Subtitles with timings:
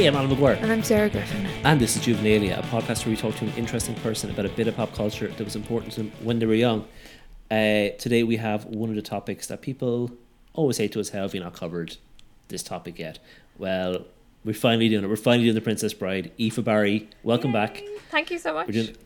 [0.00, 0.54] Hey, I'm Alan Maguire.
[0.54, 1.44] And I'm Sarah Griffin.
[1.62, 4.48] And this is Juvenalia, a podcast where we talk to an interesting person about a
[4.48, 6.88] bit of pop culture that was important to them when they were young.
[7.50, 10.10] Uh, today we have one of the topics that people
[10.54, 11.98] always say to us, how have you not covered
[12.48, 13.18] this topic yet?
[13.58, 14.06] Well,
[14.42, 15.06] we're finally doing it.
[15.06, 16.32] We're finally doing The Princess Bride.
[16.40, 17.82] Aoife Barry, welcome back.
[18.10, 18.68] Thank you so much.
[18.68, 18.96] Doing,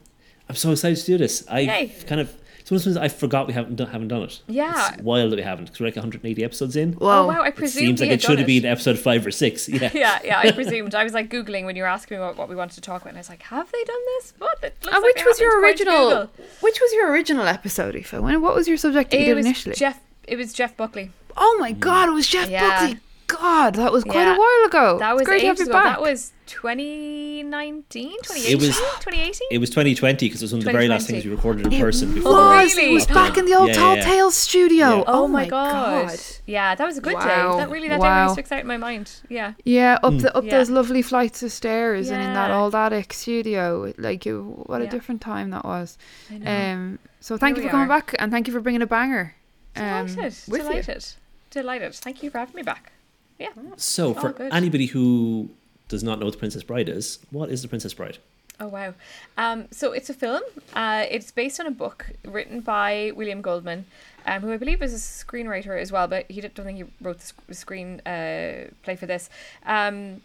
[0.49, 1.45] I'm so excited to do this.
[1.51, 1.93] I Yay.
[2.07, 2.33] kind of,
[2.65, 4.41] sometimes I forgot we haven't done, haven't done it.
[4.49, 4.95] Yeah.
[4.95, 6.97] It's wild that we haven't because we're like 180 episodes in.
[7.01, 9.69] Oh wow, I It seems like had it should have been episode five or six.
[9.75, 9.91] Yeah.
[9.95, 10.95] yeah, yeah, I presumed.
[10.95, 13.03] I was like googling when you were asking me what, what we wanted to talk
[13.03, 14.35] about, and I was like, "Have they done this?
[14.39, 14.59] What?
[14.63, 15.63] It looks And like which was your haven't.
[15.63, 16.09] Where'd you original?
[16.27, 18.13] Google?" Which was your original episode, Aoife?
[18.15, 18.41] When?
[18.43, 19.75] What was your subject that you It did was initially?
[19.75, 20.01] Jeff.
[20.27, 21.11] It was Jeff Buckley.
[21.37, 22.09] oh my God!
[22.09, 22.69] It was Jeff Yeah.
[22.87, 23.01] Buckley.
[23.41, 24.37] God, that was quite Yeah.
[24.37, 24.99] a while ago.
[24.99, 25.83] That It's was great to have ages you ago.
[25.83, 25.97] back.
[25.97, 29.49] That was 2019, 2018, It was- 2018.
[29.51, 31.73] It was 2020 because it was one of the very last things we recorded in
[31.73, 32.33] It person before.
[32.33, 32.75] was.
[32.77, 32.91] Really?
[32.91, 34.05] It was back in the old Yeah, yeah, Tall yeah.
[34.05, 34.99] Tales studio.
[34.99, 35.05] Yeah.
[35.07, 36.19] Oh, my god.
[36.47, 37.27] Yeah, that was a good day.
[37.27, 39.11] That really that day really sticks out in my mind.
[39.29, 39.53] Yeah.
[39.65, 40.51] Yeah, up the up Yeah.
[40.59, 43.93] those lovely flights of stairs and in that old attic studio.
[43.99, 44.91] Like, you, what a Yeah.
[44.91, 45.97] different time that was.
[46.31, 46.73] I know.
[46.73, 48.01] Um, so thank Here you for coming are.
[48.01, 49.35] back and thank you for bringing a banger.
[49.77, 50.35] Um, delighted.
[50.47, 50.59] with you.
[50.69, 51.05] delighted.
[51.51, 51.95] Delighted.
[51.95, 52.93] Thank you for having me back.
[53.39, 53.51] Yeah.
[53.77, 54.53] So, for good.
[54.53, 55.51] anybody who
[55.89, 58.19] does not know what The Princess Bride is, what is The Princess Bride?
[58.61, 58.95] Oh wow!
[59.37, 60.43] Um, so it's a film.
[60.75, 63.87] Uh, it's based on a book written by William Goldman,
[64.27, 66.85] um, who I believe is a screenwriter as well, but he didn't, don't think he
[67.03, 69.29] wrote the sc- screen uh, play for this.
[69.67, 70.21] Um,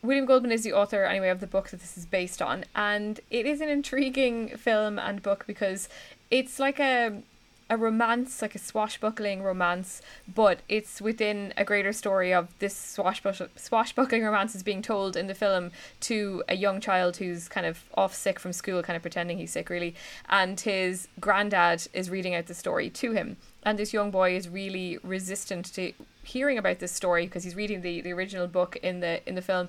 [0.00, 3.20] William Goldman is the author, anyway, of the book that this is based on, and
[3.30, 5.88] it is an intriguing film and book because
[6.30, 7.22] it's like a
[7.70, 10.00] a romance, like a swashbuckling romance,
[10.32, 15.26] but it's within a greater story of this swashbuckling, swashbuckling romance is being told in
[15.26, 19.02] the film to a young child who's kind of off sick from school, kind of
[19.02, 19.94] pretending he's sick, really,
[20.28, 23.36] and his granddad is reading out the story to him.
[23.62, 25.92] And this young boy is really resistant to
[26.28, 29.42] hearing about this story because he's reading the, the original book in the in the
[29.42, 29.68] film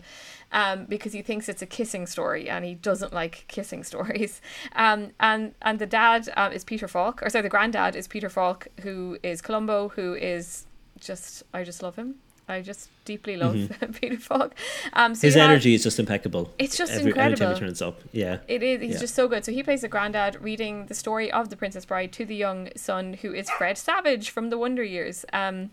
[0.51, 4.41] um, because he thinks it's a kissing story and he doesn't like kissing stories.
[4.75, 8.29] Um, and and the dad um, is Peter Falk, or sorry, the granddad is Peter
[8.29, 10.65] Falk, who is Columbo, who is
[10.99, 12.15] just I just love him.
[12.47, 13.55] I just deeply love
[14.01, 14.55] Peter Falk.
[14.93, 16.51] Um, so His have- energy is just impeccable.
[16.57, 17.53] It's just Every, Every time incredible.
[17.55, 18.01] he turns up.
[18.11, 18.39] Yeah.
[18.47, 18.81] It is.
[18.81, 18.99] He's Yeah.
[19.01, 19.45] just so good.
[19.45, 22.69] So he plays the granddad, reading the story of the Princess Bride to the young
[22.75, 25.25] son, who is Fred Savage from the Wonder Years.
[25.31, 25.69] Um,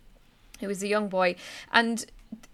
[0.60, 1.36] who is a young boy,
[1.72, 2.06] and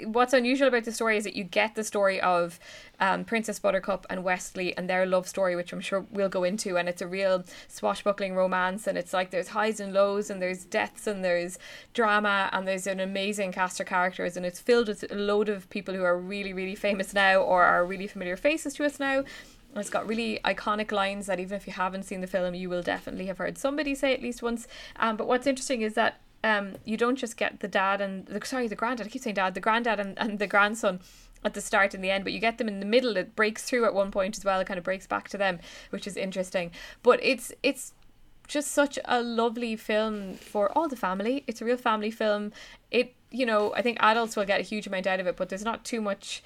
[0.04, 2.60] what's unusual about the story is that you get the story of
[3.00, 6.76] um, Princess Buttercup and Wesley and their love story, which I'm sure we'll go into,
[6.76, 10.64] and it's a real swashbuckling romance, and it's like there's highs and lows, and there's
[10.64, 11.58] deaths, and there's
[11.94, 15.68] drama, and there's an amazing cast of characters, and it's filled with a load of
[15.70, 19.18] people who are really, really famous now or are really familiar faces to us now.
[19.18, 22.68] And It's got really iconic lines that even if you haven't seen the film, you
[22.68, 24.68] will definitely have heard somebody say at least once.
[24.96, 28.44] Um, but what's interesting is that um, you don't just get the dad and the
[28.44, 29.06] sorry the granddad.
[29.06, 31.00] I keep saying dad, the granddad and, and the grandson
[31.44, 33.16] at the start and the end, but you get them in the middle.
[33.16, 34.60] It breaks through at one point as well.
[34.60, 35.58] It kind of breaks back to them,
[35.90, 36.70] which is interesting.
[37.02, 37.92] But it's it's
[38.48, 41.44] just such a lovely film for all the family.
[41.46, 42.52] It's a real family film.
[42.90, 45.48] It you know I think adults will get a huge amount out of it, but
[45.48, 46.42] there's not too much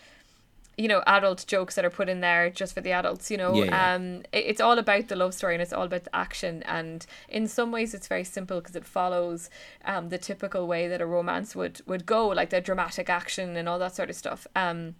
[0.77, 3.55] you know adult jokes that are put in there just for the adults you know?
[3.55, 3.95] Yeah, yeah.
[3.95, 6.63] um it, it's all about the love story and it's all about the action.
[6.65, 9.49] And in some ways it's very simple because it follows
[9.85, 13.69] um the typical way that a romance would would go like the dramatic action and
[13.69, 14.47] all that sort of stuff.
[14.55, 14.97] Um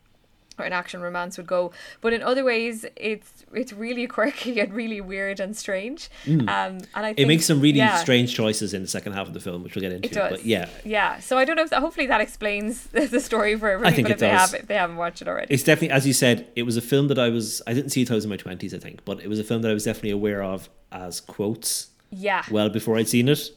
[0.59, 4.73] or an action romance would go but in other ways it's it's really quirky and
[4.73, 7.23] really weird and strange um and i think Mm.
[7.23, 7.97] It makes some really yeah.
[7.97, 10.09] strange choices in the second half of the film, which we'll get into.
[10.09, 10.31] It does.
[10.31, 11.19] But yeah, yeah.
[11.19, 13.97] So I don't know if that, hopefully that explains the, story for everybody.
[13.97, 15.53] think but it if they have if they haven't watched it already.
[15.53, 18.03] it's definitely, as you said, it was a film that I was, I didn't see
[18.03, 19.71] it till I was in my 20s, I think, but it was a film that
[19.71, 22.45] I was definitely aware of as quotes yeah.
[22.51, 23.51] well before I'd seen it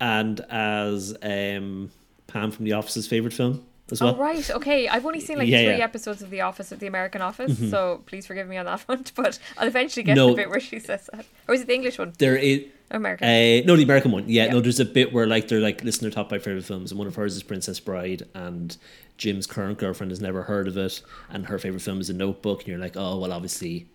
[0.00, 1.90] and as um,
[2.26, 4.14] Pam from The Office's favourite film as well.
[4.14, 4.88] Oh right, okay.
[4.88, 5.72] I've only seen like Yeah, three yeah.
[5.74, 5.82] Mm-hmm.
[5.82, 9.12] episodes of The Office of the American Office, so please forgive me on that front.
[9.14, 11.74] But I'll eventually get to the bit where she says that, or is it the
[11.74, 12.12] English one?
[12.18, 12.64] There is.
[12.90, 13.26] American.
[13.26, 14.24] Uh, no, the American one.
[14.28, 14.52] Yeah, Yeah.
[14.52, 16.98] no, there's a bit where like they're like listening to top five favorite films, and
[16.98, 18.76] one of hers is Princess Bride, and
[19.16, 21.00] Jim's current girlfriend has never heard of it,
[21.30, 23.86] and her favorite film is A Notebook, and you're like, oh well, obviously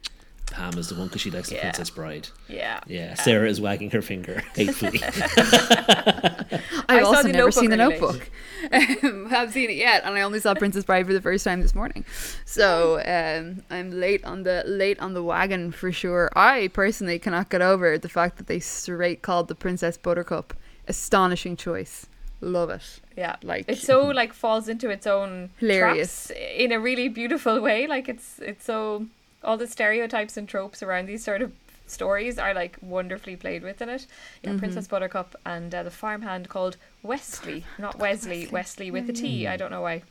[0.51, 1.62] Pam is the one because she likes the Yeah.
[1.62, 2.28] Princess Bride.
[2.48, 2.80] yeah.
[2.88, 5.01] Yeah, Sarah is wagging her finger hatefully.
[5.04, 8.30] I've I also never seen the Notebook
[8.72, 9.04] Notebook.
[9.04, 11.44] Um, I haven't seen it yet, and I only saw Princess Bride for the first
[11.44, 12.04] time this morning.
[12.46, 16.30] So um, I'm late on the late on the wagon for sure.
[16.36, 20.54] I personally cannot get over the fact that they straight called the Princess Buttercup.
[20.88, 22.07] Astonishing choice.
[22.42, 23.00] Love it.
[23.18, 26.28] Yeah, Like- it so like falls into its own Hilarious.
[26.28, 27.86] traps in a really beautiful way.
[27.88, 29.06] Like it's it's so
[29.44, 31.52] all the stereotypes and tropes around these sort of
[31.88, 34.06] stories are like wonderfully played with in it.
[34.44, 34.60] Yeah, Mm-hmm.
[34.60, 39.48] Princess Buttercup and uh, the farmhand called Wesley, not Wesley, Westley with a T.
[39.48, 40.04] I don't know why.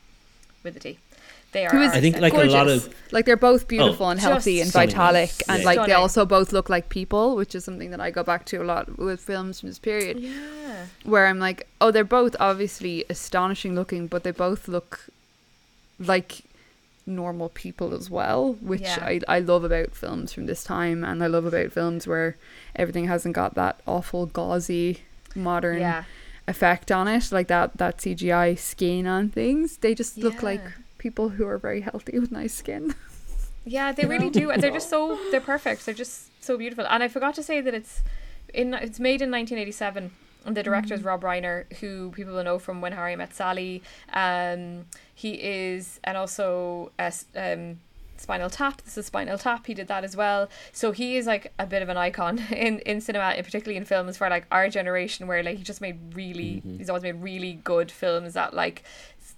[0.64, 0.98] with a T.
[1.52, 1.70] They are.
[1.70, 2.86] Who is our I think, like, a lot gorgeous.
[2.88, 4.90] of- like they're both beautiful and healthy and stunning.
[4.94, 5.66] vitalic and Yeah.
[5.66, 8.58] like they also both look like people which is something that i go back to
[8.58, 10.84] a lot with films from this period Yeah.
[11.04, 15.06] where i'm like oh they're both obviously astonishing looking but they both look
[15.98, 16.42] like
[17.08, 18.98] normal people as well which Yeah.
[19.00, 22.36] I, I love about films from this time and i love about films where
[22.76, 25.00] everything hasn't got that awful gauzy
[25.34, 26.04] modern Yeah.
[26.46, 30.62] effect on it like that that cgi skin on things they just look like
[30.98, 32.94] people who are very healthy with nice skin
[33.64, 35.84] Yeah, they really do, and they're just so they're perfect.
[35.84, 36.86] They're just so beautiful.
[36.88, 38.00] And I forgot to say that it's
[38.54, 40.10] in it's made in 1987.
[40.48, 43.82] And the director is Rob Reiner, who people will know from When Harry Met Sally.
[44.14, 47.80] Um, he is, and also uh, um,
[48.16, 48.80] Spinal Tap.
[48.80, 49.66] This is Spinal Tap.
[49.66, 50.48] He did that as well.
[50.72, 53.84] So he is like a bit of an icon in in cinema, and particularly in
[53.84, 57.60] films for like our generation, where like he just made really, he's always made really
[57.62, 58.84] good films that like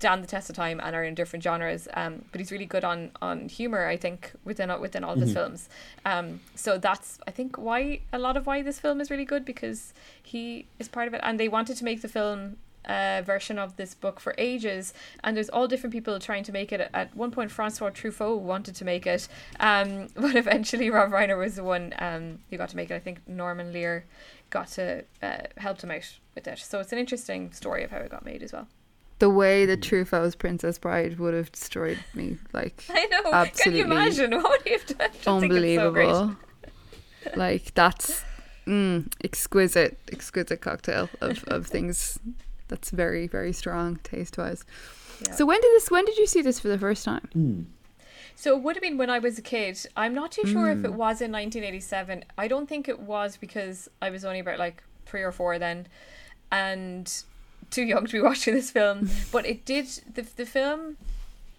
[0.01, 1.87] stand the test of time and are in different genres.
[1.93, 5.35] Um, but he's really good on on humor, I think, within within all of his
[5.35, 5.69] films.
[6.07, 9.45] Um, so that's I think why a lot of why this film is really good
[9.45, 9.93] because
[10.23, 12.57] he is part of it, and they wanted to make the film.
[12.87, 16.73] Uh, version of this book for ages, and there's all different people trying to make
[16.73, 16.81] it.
[16.95, 19.29] At one point, Francois Truffaut wanted to make it,
[19.61, 22.95] um, but eventually Rob Reiner was the one um, who got to make it.
[22.95, 24.07] I think Norman Lear
[24.49, 26.59] got to uh, helped him out with it.
[26.59, 28.67] So it's an interesting story of how it got made as well.
[29.21, 33.47] The way that Truffaut's Princess Bride would have destroyed me, like I know.
[33.57, 34.99] Can you imagine what you've done?
[35.01, 36.09] I just think it's so great.
[36.09, 36.37] unbelievable.
[37.37, 38.25] like that's
[38.67, 42.19] mm, exquisite, exquisite cocktail of, of things.
[42.69, 44.65] That's very, very strong taste wise.
[45.27, 45.35] Yeah.
[45.35, 45.91] So when did this?
[45.91, 47.29] When did you see this for the first time?
[47.33, 47.63] Hmm.
[48.37, 49.79] So it would have been when I was a kid.
[49.97, 50.79] I'm not too sure Hmm.
[50.79, 52.25] if it was in 1987.
[52.39, 55.89] I don't think it was because I was only about like three or four then,
[56.51, 57.13] and
[57.71, 59.09] too young to be watching this film.
[59.33, 60.97] but it did the the film.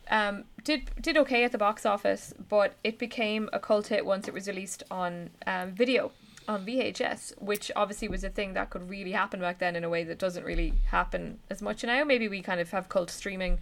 [0.09, 4.27] Um, did did okay at the box office, but it became a cult hit once
[4.27, 6.11] it was released on um, video
[6.47, 9.89] on VHS, which obviously was a thing that could really happen back then in a
[9.89, 12.03] way that doesn't really happen as much now.
[12.03, 13.59] Maybe we kind of have cult streaming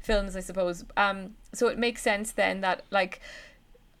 [0.00, 0.84] films, I suppose.
[0.96, 3.20] Um, so it makes sense then that like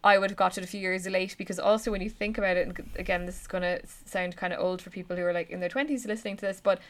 [0.02, 2.56] I would have got it a few years late because also when you think about
[2.56, 5.50] it, and again, this is gonna sound kind of old for people who are like
[5.50, 6.80] in their twenties listening to this, but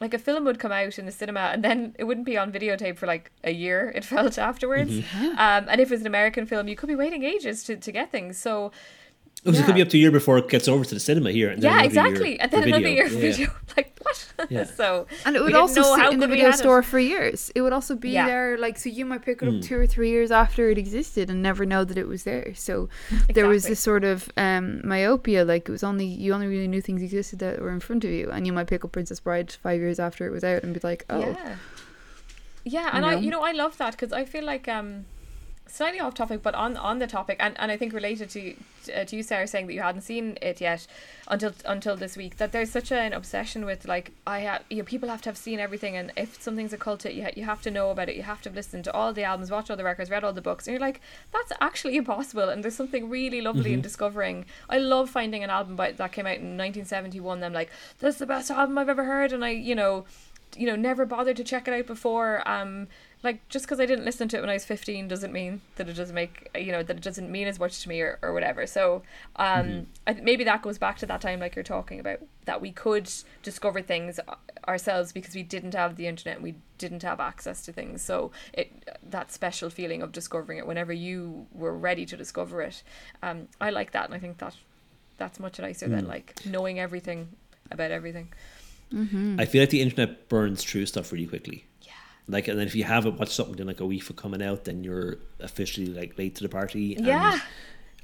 [0.00, 2.52] like a film would come out in the cinema and then it wouldn't be on
[2.52, 3.92] videotape for like a year.
[3.94, 4.92] It felt afterwards,
[5.38, 7.92] um, and if it was an American film, you could be waiting ages to, to
[7.92, 8.38] get things.
[8.38, 8.72] So
[9.44, 10.98] Oh, so it could be up to a year before it gets over to the
[11.00, 11.50] cinema here.
[11.50, 13.08] And then yeah, another year exactly, and then another year Yeah.
[13.10, 13.48] for video.
[13.76, 14.50] Like what?
[14.50, 14.64] Yeah.
[14.80, 16.58] so And it would also know sit in the video had it.
[16.58, 17.52] store for years.
[17.54, 18.26] It would also be Yeah.
[18.26, 19.60] there, like so you might pick it up Hmm.
[19.60, 22.54] two or three years after it existed and never know that it was there.
[22.54, 22.88] So
[23.34, 26.80] there was this sort of um, myopia, like it was only you only really knew
[26.80, 29.52] things existed that were in front of you, and you might pick up Princess Bride
[29.62, 31.56] five years after it was out and be like, oh, Yeah.
[32.64, 33.20] Yeah, and I, know?
[33.20, 35.04] you know, I love that because I feel like um,
[35.68, 38.54] slightly off topic, but on on the topic, and, and I think related to
[38.94, 40.86] uh, to you, Sarah, saying that you hadn't seen it yet
[41.28, 42.36] until until this week.
[42.36, 45.36] That there's such an obsession with like I have, you know, people have to have
[45.36, 48.08] seen everything, and if something's a cult hit, you ha- you have to know about
[48.08, 48.16] it.
[48.16, 50.32] You have to have listened to all the albums, watch all the records, read all
[50.32, 51.00] the books, and you're like,
[51.32, 52.48] that's actually impossible.
[52.48, 54.46] And there's something really lovely in discovering.
[54.68, 57.42] I love finding an album by, that came out in 1971.
[57.42, 60.04] I'm like, that's the best album I've ever heard, and I, you know
[60.56, 62.86] you know never bothered to check it out before um
[63.22, 65.88] like just because i didn't listen to it when i was 15 doesn't mean that
[65.88, 68.32] it doesn't make you know that it doesn't mean as much to me or, or
[68.32, 68.66] whatever.
[68.66, 69.02] So
[69.36, 72.72] um I, maybe that goes back to that time like you're talking about that we
[72.72, 73.10] could
[73.42, 74.20] discover things
[74.68, 78.02] ourselves because we didn't have the internet and we didn't have access to things.
[78.02, 82.82] So it that special feeling of discovering it whenever you were ready to discover it
[83.22, 84.54] um i like that and i think that
[85.16, 87.28] that's much nicer than like knowing everything
[87.70, 88.28] about everything.
[88.92, 89.40] Mm-hmm.
[89.40, 91.64] I feel like the internet burns through stuff really quickly.
[92.28, 94.64] Like, and then if you haven't watched something in like a week for coming out,
[94.64, 96.96] then you're officially like late to the party.
[96.96, 97.38] and yeah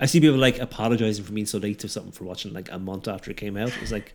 [0.00, 2.78] I see people like apologizing for being so late to something for watching like a
[2.78, 3.72] month after it came out.
[3.82, 4.14] It's like,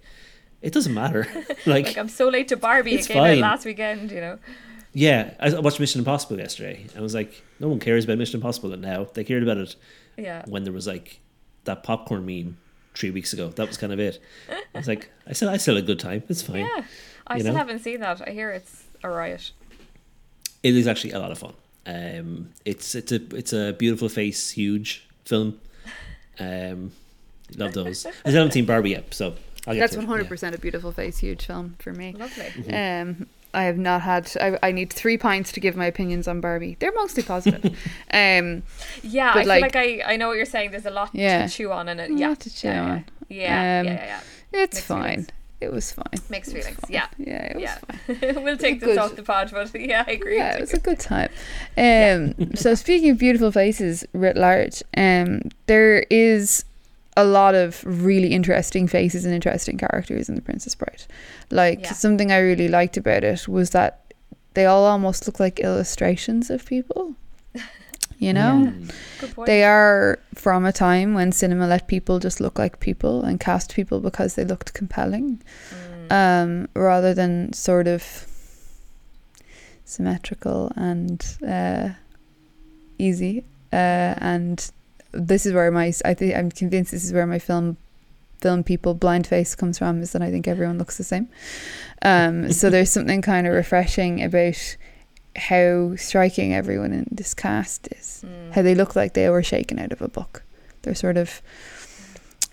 [0.62, 1.28] it doesn't matter.
[1.66, 2.96] like, like I'm so late to Barbie.
[2.96, 3.38] It's it came fine.
[3.38, 4.40] out last weekend, you know.
[4.94, 6.86] yeah, I watched Mission Impossible yesterday.
[6.98, 9.06] I was like, no one cares about Mission Impossible now.
[9.14, 9.76] They cared about it
[10.18, 10.44] Yeah.
[10.48, 11.20] when there was like
[11.66, 12.58] that popcorn meme
[12.96, 13.50] three weeks ago.
[13.50, 14.20] That was kind of it.
[14.50, 16.24] I was like, I still, I still had a good time.
[16.28, 16.66] It's fine.
[16.66, 16.84] Yeah.
[17.28, 17.60] I You still know?
[17.60, 18.28] haven't seen that.
[18.28, 19.52] I hear it's a riot.
[20.68, 21.54] It is actually a lot of fun.
[21.86, 25.60] Um, it's it's a it's a beautiful face, huge film.
[26.40, 26.92] Um,
[27.56, 28.06] love those.
[28.06, 30.10] I still haven't seen Barbie yet, so I'll get that's to it, one yeah.
[30.10, 32.14] hundred percent a beautiful face, huge film for me.
[32.14, 32.44] Lovely.
[32.46, 33.10] Mm-hmm.
[33.22, 34.30] Um, I have not had.
[34.42, 36.76] I, I need three pints to give my opinions on Barbie.
[36.80, 37.64] They're mostly positive.
[38.14, 38.64] um,
[39.02, 40.72] Yeah, I like- feel like I, I know what you're saying.
[40.72, 41.48] There's a lot Yeah.
[41.48, 42.12] to chew on in it.
[42.12, 42.28] a Yeah.
[42.30, 43.06] lot to chew yeah, on.
[43.30, 44.20] Yeah, yeah, Um, yeah, yeah.
[44.64, 45.28] It's Mixed fine.
[45.62, 46.06] It was fine.
[46.30, 46.92] Mixed was feelings, fine.
[46.94, 47.08] yeah.
[47.18, 47.78] yeah, it was Yeah,
[48.34, 48.44] fine.
[48.44, 48.98] we'll take this good.
[48.98, 50.38] off the pod, but yeah, I agree.
[50.38, 51.30] Yeah, it was a good time.
[51.78, 56.66] Um, so speaking of beautiful faces writ large, um, there is
[57.16, 61.04] a lot of really interesting faces and interesting characters in The Princess Bride.
[61.52, 61.94] Like Yeah.
[61.94, 64.02] something I really liked about it was that
[64.54, 67.16] they all almost look like illustrations of people.
[68.20, 68.74] You know.
[69.20, 69.46] Good point.
[69.46, 73.76] they are from a time when cinema let people just look like people and cast
[73.76, 75.42] people because they looked compelling
[76.10, 76.12] Mm.
[76.12, 78.02] um, rather than sort of
[79.86, 81.90] symmetrical and uh,
[82.98, 83.44] easy.
[83.74, 84.72] Uh, and
[85.12, 87.78] this is where my I think I'm convinced this is where my film
[88.42, 91.28] film people blind face comes from is that I think everyone looks the same.
[92.04, 94.78] Um, so there's something kind of refreshing about
[95.38, 98.24] how striking everyone in this cast is.
[98.26, 98.54] Mm.
[98.54, 100.44] How they look like they were shaken out of a book.
[100.82, 101.42] They're sort of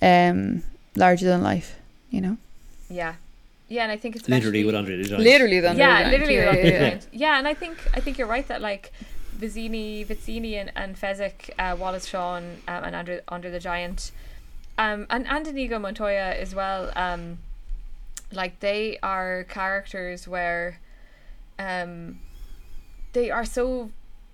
[0.02, 0.62] um,
[0.96, 1.76] larger than life,
[2.10, 2.36] you know.
[2.88, 3.14] yeah,
[3.68, 5.24] yeah, and I think it's Literally with Andre the Giant.
[5.24, 6.88] Literally than yeah, literally yeah, with yeah, Andre the yeah.
[6.90, 7.08] Giant.
[7.12, 8.92] Yeah, and I think I think you're right that like
[9.38, 14.12] Vizzini, Vizzini and, and Fezzik, uh, Wallace Shawn, um, and Andre, Andre the Giant,
[14.78, 16.92] um, and and Inigo Montoya as well.
[16.94, 17.38] Um,
[18.32, 20.80] like they are characters where,
[21.58, 22.18] um,
[23.14, 23.90] they are so,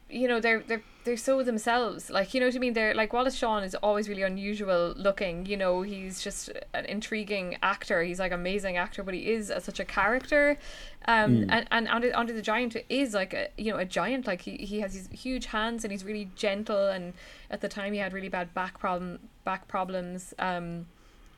[0.09, 2.11] you know, they're they're they're so themselves.
[2.11, 2.73] Like you know what I mean.
[2.73, 5.47] They're like Wallace Shawn is always really unusual looking.
[5.47, 8.03] You know, he's just an intriguing actor.
[8.03, 10.59] He's like amazing actor, but he is a, such a character.
[11.07, 14.27] Um, and and Andre, Andre the Giant is like a you know a giant.
[14.27, 16.89] Like he, he has these huge hands and he's really gentle.
[16.89, 17.15] And
[17.51, 20.35] at the time he had really bad back problem back problems.
[20.39, 20.87] Um,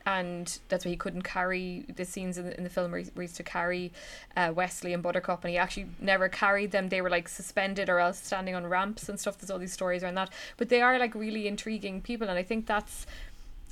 [0.07, 3.11] and that's why he couldn't carry the scenes in the, in the film where he,
[3.15, 3.93] where to carry
[4.37, 6.89] uh, Wesley and Buttercup, and he actually never carried them.
[6.89, 9.39] They were like suspended or else standing on ramps and stuff.
[9.39, 12.43] There's all these stories around that, but they are like really intriguing people, and I
[12.43, 13.07] think that's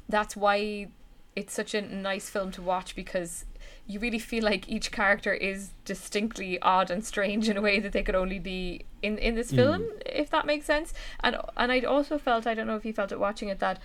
[0.09, 0.89] that's why
[1.37, 3.45] it's such a nice film to watch because
[3.87, 7.93] you really feel like each character is distinctly odd and strange in a way that
[7.93, 10.95] they could only be in in this film, if that makes sense.
[11.21, 13.81] And and I also felt I don't know if you felt it watching it that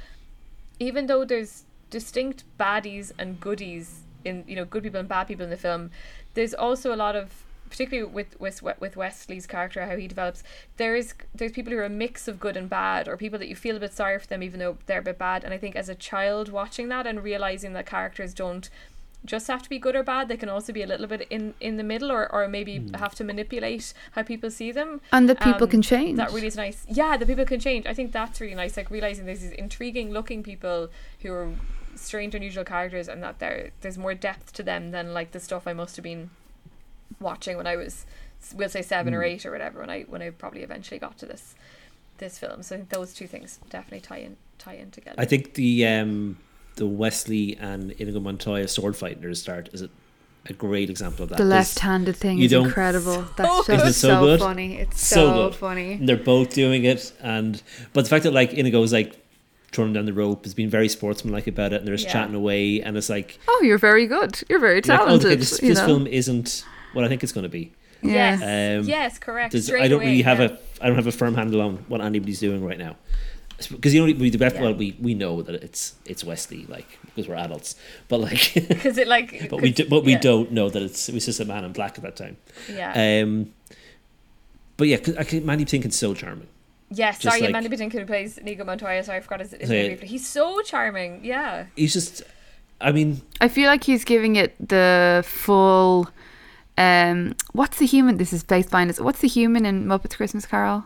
[0.79, 5.43] even though there's distinct baddies and goodies in you know good people and bad people
[5.43, 5.91] in the film.
[6.33, 10.43] There's also a lot of particularly with with with Wesley's character how he develops
[10.77, 13.47] there is there's people who are a mix of good and bad or people that
[13.47, 15.43] you feel a bit sorry for them even though they're a bit bad.
[15.43, 18.69] And I think as a child watching that and realizing that characters don't
[19.25, 21.53] just have to be good or bad they can also be a little bit in
[21.59, 25.39] in the middle or, or maybe have to manipulate how people see them And that
[25.39, 26.17] people Um, can change.
[26.17, 26.85] that really is nice.
[26.87, 27.85] Yeah, the people can change.
[27.85, 28.77] I think that's really nice.
[28.77, 30.89] Like realizing there's these intriguing looking people
[31.21, 31.49] who are
[31.95, 35.67] strange, unusual characters, and that there there's more depth to them than like the stuff
[35.67, 36.29] I must have been
[37.19, 38.05] watching when I was,
[38.53, 39.79] we'll say seven or eight or whatever.
[39.79, 41.55] When I when I probably eventually got to this
[42.17, 42.63] this film.
[42.63, 45.15] So I think those two things definitely tie in tie in together.
[45.19, 46.37] I think the um,
[46.75, 49.89] the Wesley and Inigo Montoya sword fight near the start is a,
[50.47, 51.37] a great example of that.
[51.37, 53.25] The left-handed thing you is don't- incredible.
[53.37, 53.79] That's good.
[53.79, 54.39] just Isn't so so, good?
[54.39, 54.77] funny.
[54.77, 55.55] It's So so, good.
[55.55, 55.99] funny.
[56.01, 57.61] they're both doing it, and
[57.93, 59.21] but the fact that like Inigo's like
[59.71, 62.13] throwing down the rope has been very sportsmanlike about it, and they're just Yeah.
[62.13, 64.41] chatting away, and it's like, Oh, you're very good.
[64.49, 65.27] You're very you're like, oh, talented.
[65.31, 67.73] okay, this, you this film isn't what I think it's going to be.
[68.01, 68.37] Yeah.
[68.39, 68.81] Yes.
[68.83, 69.55] Um, yes, correct.
[69.55, 70.45] I don't away, really have yeah.
[70.79, 72.95] a I don't have a firm handle on what anybody's doing right now.
[73.69, 74.61] Because you know we the Yeah.
[74.61, 77.75] well we, we know that it's it's Wesley like because we're adults,
[78.09, 81.07] but like because it like but we 'cause- do, but we don't know that it's
[81.09, 82.37] it was just a man in black at that time.
[82.69, 83.21] Yeah.
[83.23, 83.53] Um,
[84.77, 86.47] but yeah, 'cause I can, Mandy Patinkin's so charming.
[86.89, 87.19] yes.
[87.19, 89.03] just Sorry, like- Amanda Patinkin who plays Inigo Montoya.
[89.03, 89.81] Sorry, I forgot his, his So, name.
[89.83, 89.87] yeah.
[89.91, 90.07] briefly.
[90.09, 91.23] He's so charming.
[91.23, 91.67] Yeah.
[91.77, 92.23] He's just,
[92.81, 96.09] I mean, I feel like he's giving it the full.
[96.77, 98.17] Um, what's the human?
[98.17, 98.99] This is based on this.
[98.99, 100.83] What's the human in Muppets Christmas Carol?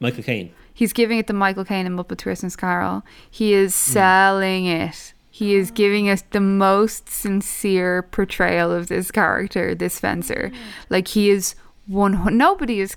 [0.00, 0.52] Michael Caine.
[0.80, 3.02] He's giving it to Michael Caine in Muppets Christmas Carol.
[3.30, 3.92] He is hmm.
[3.92, 5.12] selling it.
[5.30, 5.74] He is oh.
[5.74, 10.48] giving us the most sincere portrayal of this character, this fencer.
[10.48, 10.56] Hmm.
[10.88, 11.54] Like he is
[11.86, 12.34] one.
[12.34, 12.96] Nobody is.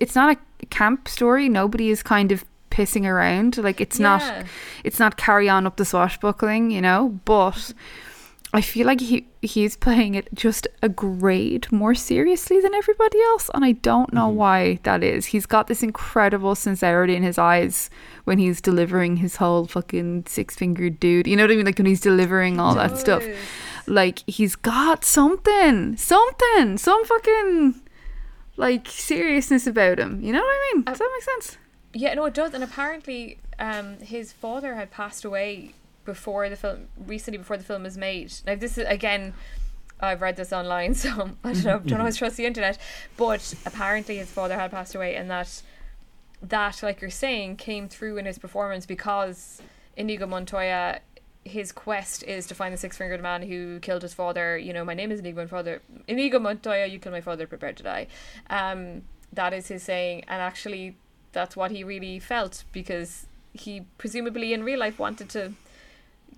[0.00, 1.46] It's not a camp story.
[1.46, 3.58] Nobody is kind of pissing around.
[3.58, 4.04] Like it's Yeah.
[4.04, 4.46] not.
[4.82, 7.20] It's not carry on up the swashbuckling, you know.
[7.26, 7.74] But
[8.54, 13.50] I feel like he he's playing it just a grade more seriously than everybody else,
[13.52, 15.26] and I don't know why that is.
[15.26, 17.90] He's got this incredible sincerity in his eyes
[18.22, 21.26] when he's delivering his whole fucking six fingered dude.
[21.26, 21.66] You know what I mean?
[21.66, 23.24] Like when he's delivering all that stuff.
[23.88, 27.82] Like he's got something, something, some fucking
[28.56, 30.22] like seriousness about him.
[30.22, 30.84] You know what I mean?
[30.84, 31.58] Does that make sense?
[31.92, 32.54] Yeah, no, it does.
[32.54, 37.84] And apparently, um, his father had passed away before the film, recently before the film
[37.84, 38.32] was made.
[38.46, 39.34] Now, this is again,
[40.00, 42.78] I've read this online, so I don't know, don't always trust the internet.
[43.16, 45.62] But apparently, his father had passed away, and that
[46.42, 49.62] that, like you're saying, came through in his performance because
[49.96, 51.00] Inigo Montoya
[51.44, 54.56] his quest is to find the six fingered man who killed his father.
[54.56, 55.82] You know, my name is Inigo, my father.
[56.08, 58.06] Inigo Montoya, you killed my father, prepare to die.
[58.48, 60.96] Um, that is his saying, and actually,
[61.32, 65.52] that's what he really felt because he presumably in real life wanted to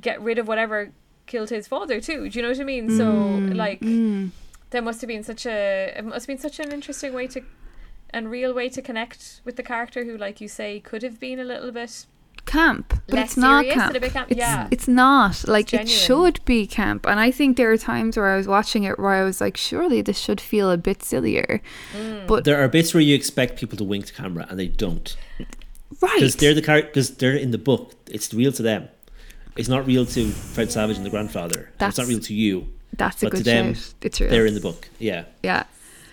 [0.00, 0.92] get rid of whatever
[1.26, 2.28] killed his father too.
[2.30, 2.90] Do you know what I mean?
[2.96, 4.30] So Mm, like mm.
[4.70, 7.42] there must have been such a it must have been such an interesting way to
[8.10, 11.40] and real way to connect with the character who like you say could have been
[11.40, 12.06] a little bit
[12.44, 13.96] camp, but Less it's not serious camp.
[13.96, 14.68] a bit camp, It's yeah.
[14.70, 18.36] it's not like it should be camp, and I think there are times where I
[18.36, 21.60] was watching it where I was like, surely this should feel a bit sillier,
[21.92, 22.28] Mm.
[22.28, 25.16] but There are bits where you expect people to wink to camera and they don't
[26.00, 27.94] right, because they're the character because they're in the book.
[28.08, 28.88] It's real to them.
[29.56, 31.70] It's not real to Fred Savage and the grandfather.
[31.80, 32.68] and it's not real to you.
[32.92, 33.94] that's a but to them, shout.
[34.02, 34.30] It's real.
[34.30, 34.88] They're in the book.
[34.98, 35.24] Yeah.
[35.42, 35.64] yeah.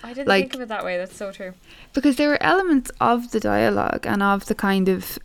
[0.04, 0.98] I didn't Like- think of it that way.
[0.98, 1.54] That's so true.
[1.94, 5.18] because there are elements of the dialogue and of the kind of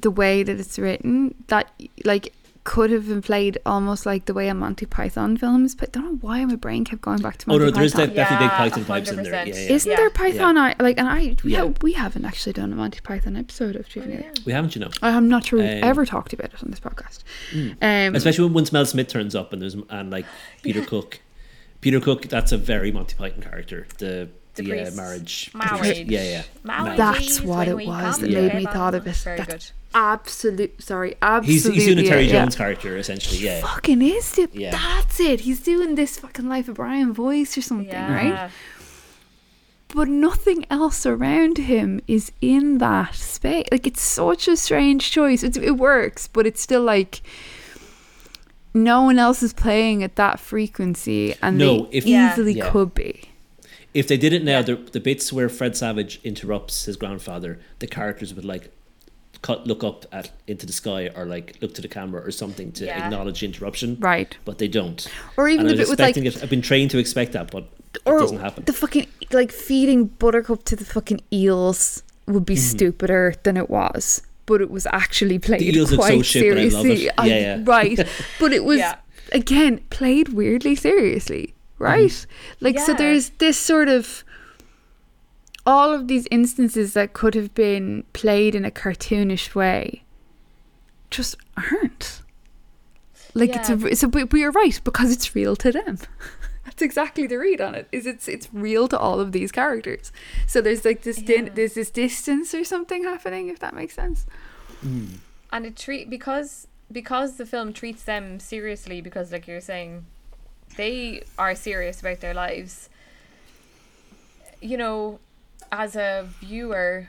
[0.00, 1.70] the way that it's written that
[2.04, 2.32] like
[2.66, 5.74] could have been played almost like the way a Monty Python film is.
[5.74, 7.62] But I don't know why my brain kept going back to Monty.
[7.62, 8.08] Oh Monty no, there is Python.
[8.08, 9.32] def- definitely big Yeah, Python vibes in there.
[9.32, 9.72] Yeah, yeah.
[9.76, 9.96] Isn't Yeah.
[9.96, 10.58] there Python?
[10.58, 11.58] I like, and I we, Yeah.
[11.64, 14.18] have, we haven't actually done a Monty Python episode of Juvenile.
[14.20, 14.42] Oh, yeah.
[14.44, 14.90] we haven't, you know.
[15.00, 17.20] I'm not sure we've Um, ever talked about it on this podcast.
[17.52, 18.08] Mm.
[18.08, 20.26] Um, Especially when, when Mel Smith turns up and there's and like
[20.62, 21.20] Peter Cook.
[21.80, 23.86] Peter Cook, that's a very Monty Python character.
[23.98, 24.96] The The the, uh, priest.
[24.96, 25.50] marriage.
[25.52, 25.80] the Marriage.
[25.80, 26.00] priest.
[26.10, 26.42] Yeah, yeah.
[26.64, 28.72] Marriage That's what it was come that made me together.
[28.72, 29.16] thought of it.
[29.16, 29.72] Very That's good.
[29.94, 30.82] absolute.
[30.82, 31.74] Sorry, absolutely.
[31.74, 32.32] he's doing a Terry yeah.
[32.32, 33.38] Jones character essentially.
[33.38, 33.60] Yeah.
[33.60, 34.54] Fucking is it?
[34.54, 34.70] Yeah.
[34.72, 35.40] That's it.
[35.40, 38.50] He's doing this fucking Life of Brian voice or something, right?
[39.94, 43.66] But nothing else around him is in that space.
[43.70, 45.42] Like it's such a strange choice.
[45.44, 47.22] It, it works, but it's still like
[48.74, 52.70] no one else is playing at that frequency, and No, they if- easily Yeah.
[52.70, 53.22] could be.
[53.96, 54.62] If they did it now, Yeah.
[54.62, 58.70] the, the bits where Fred Savage interrupts his grandfather, the characters would like
[59.42, 62.72] cut, look up at into the sky or like look to the camera or something
[62.72, 63.04] to Yeah.
[63.04, 63.96] acknowledge the interruption.
[64.00, 64.36] Right.
[64.44, 65.06] But they don't.
[65.36, 66.42] Or even and the I was bit with like it.
[66.42, 68.64] I've been trained to expect that, but it doesn't happen.
[68.64, 74.22] the fucking like feeding buttercup to the fucking eels would be stupider than it was.
[74.46, 75.76] But it was actually played Mm-hmm.
[75.76, 77.06] eels look so quite shit, but I love seriously.
[77.08, 77.14] it.
[77.18, 77.62] I- Yeah, yeah.
[77.64, 78.08] Right.
[78.38, 78.96] But it was Yeah.
[79.32, 81.54] again played weirdly seriously.
[81.78, 82.10] Right?
[82.10, 82.64] Mm-hmm.
[82.64, 84.24] Like so there's this sort of
[85.66, 90.04] all of these instances that could have been played in a cartoonish way
[91.10, 92.22] just aren't.
[93.34, 93.88] Like it's a, Yeah.
[93.88, 95.98] it's a but but you're right because it's real to them.
[96.64, 97.88] That's exactly the read on it.
[97.92, 100.12] Is it's it's real to all of these characters.
[100.46, 104.24] So there's like this din- there's this distance or something happening if that makes sense.
[104.82, 110.06] and it treat because because the film treats them seriously because like you're saying
[110.76, 112.88] they are serious about their lives.
[114.60, 115.20] You know
[115.72, 117.08] as a viewer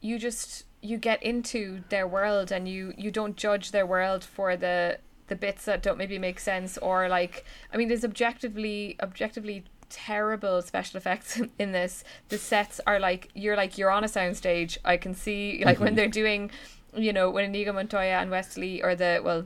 [0.00, 4.56] you just you get into their world and you you don't judge their world for
[4.56, 9.64] the the bits that don't maybe make sense or like i mean there's objectively objectively
[9.88, 12.04] terrible special effects in this.
[12.28, 14.78] The sets are like you're like you're on a soundstage.
[14.84, 15.96] I can see like when mm-hmm.
[15.96, 16.50] they're doing
[16.94, 19.44] you know when Inigo Montoya and Wesley or the well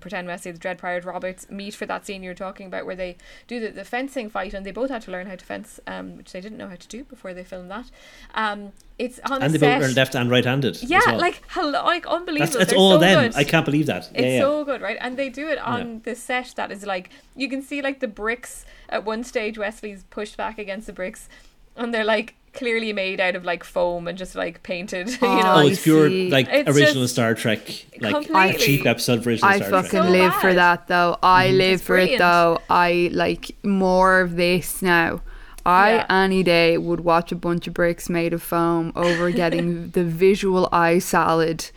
[0.00, 3.16] pretend Wesley the Dread Pirate Roberts meet for that scene you're talking about where they
[3.46, 6.16] do the, the fencing fight and they both had to learn how to fence um
[6.16, 7.90] which they didn't know how to do before they filmed that
[8.34, 10.80] um it's on and the they set both are left and right handed.
[10.82, 13.22] yeah like hello like unbelievable that's, all so them.
[13.22, 13.36] good.
[13.36, 14.10] I can't believe that.
[14.14, 14.40] It's yeah, yeah.
[14.40, 14.96] so good, right?
[15.00, 18.08] And they do it on the set that is like you can see like the
[18.08, 21.28] bricks at one stage Wesley's pushed back against the bricks
[21.76, 25.36] and they're like clearly made out of like foam and just like painted, you Oh,
[25.40, 25.54] know.
[25.56, 27.60] oh, it's pure like It's original Star Trek,
[28.00, 30.04] like completely- cheap episode of original I Star fucking Trek.
[30.04, 31.16] So live for that though.
[31.22, 31.56] I mm-hmm.
[31.58, 32.60] live It's for it though.
[32.70, 35.20] I like more of this now.
[35.66, 36.06] I Yeah.
[36.24, 40.68] any day would watch a bunch of bricks made of foam over getting the visual
[40.72, 41.70] eye salad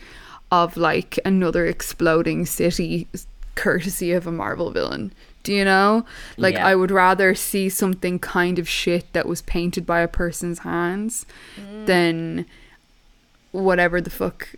[0.51, 3.07] of like another exploding city
[3.55, 5.13] courtesy of a Marvel villain.
[5.47, 6.03] Do you know?
[6.35, 6.67] Like Yeah.
[6.67, 11.25] I would rather see something kind of shit that was painted by a person's hands
[11.57, 11.85] Mm.
[11.85, 12.45] than
[13.53, 14.49] whatever the fuck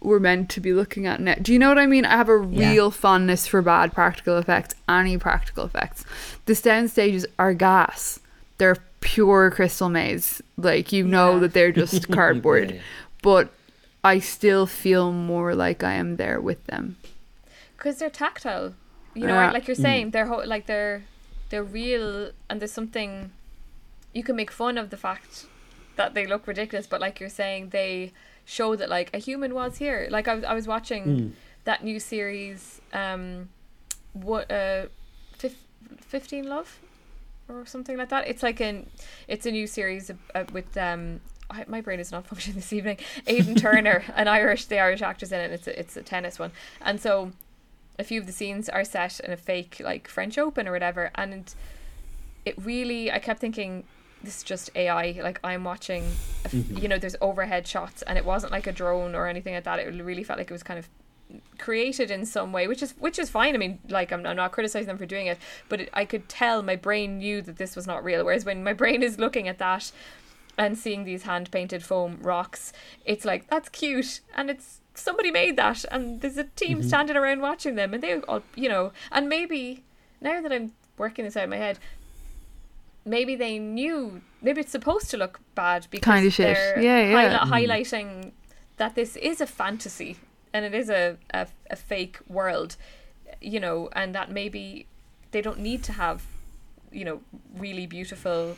[0.00, 1.36] we're meant to be looking at now.
[1.40, 2.04] Do you know what I mean?
[2.04, 2.72] I have a Yeah.
[2.72, 6.04] real fondness for bad practical effects, any practical effects.
[6.44, 8.20] The sound stages are gas.
[8.58, 10.42] They're pure crystal maze.
[10.58, 11.38] Like you know Yeah.
[11.40, 12.68] that they're just cardboard.
[12.70, 12.82] Yeah, yeah.
[13.22, 13.48] But
[14.04, 16.96] I still feel more like I am there with them.
[17.78, 18.74] because they're tactile
[19.16, 19.50] you know Yeah.
[19.56, 21.02] like you're saying they're ho- like they're
[21.50, 23.10] they're real and there's something
[24.12, 25.46] you can make fun of the fact
[25.96, 28.12] that they look ridiculous but like you're saying they
[28.44, 31.32] show that like a human was here like i was, I was watching Mm.
[31.64, 33.48] that new series um
[34.12, 34.86] what uh
[35.38, 35.64] fif-
[36.00, 36.78] 15 love
[37.48, 38.76] or something like that it's like an
[39.28, 42.98] it's a new series uh, with um I, my brain is not functioning this evening.
[43.28, 45.52] Aidan Turner, an Irish, the Irish actors in it.
[45.52, 46.50] It's a, it's a tennis one,
[46.82, 47.30] and so
[47.98, 51.10] a few of the scenes are set in a fake like French Open or whatever,
[51.14, 51.54] and
[52.44, 53.84] it really I kept thinking
[54.22, 55.18] this is just AI.
[55.22, 56.02] Like I'm watching,
[56.44, 56.82] a f- Mhm.
[56.82, 59.78] you know, there's overhead shots, and it wasn't like a drone or anything like that.
[59.78, 60.88] It really felt like it was kind of
[61.58, 63.54] created in some way, which is which is fine.
[63.54, 66.28] I mean, like I'm, I'm not criticizing them for doing it, but it, I could
[66.28, 68.24] tell my brain knew that this was not real.
[68.24, 69.90] Whereas when my brain is looking at that
[70.58, 72.72] and seeing these hand painted foam rocks,
[73.04, 76.84] it's like that's cute and it's somebody made that and there's a team Mhm.
[76.88, 79.82] standing around watching them and they all you know and maybe
[80.20, 81.78] now that I'm working this out in my head.
[83.04, 84.20] Maybe they knew.
[84.42, 86.56] Maybe it's supposed to look bad because Kinda shit.
[86.56, 87.38] they're Yeah, yeah.
[87.38, 88.32] highli- highlighting
[88.78, 90.16] that this is a fantasy
[90.52, 92.76] and it is a, a, a fake world,
[93.40, 94.86] you know, and that maybe
[95.30, 96.24] they don't need to have,
[96.90, 97.20] you know,
[97.56, 98.56] really beautiful,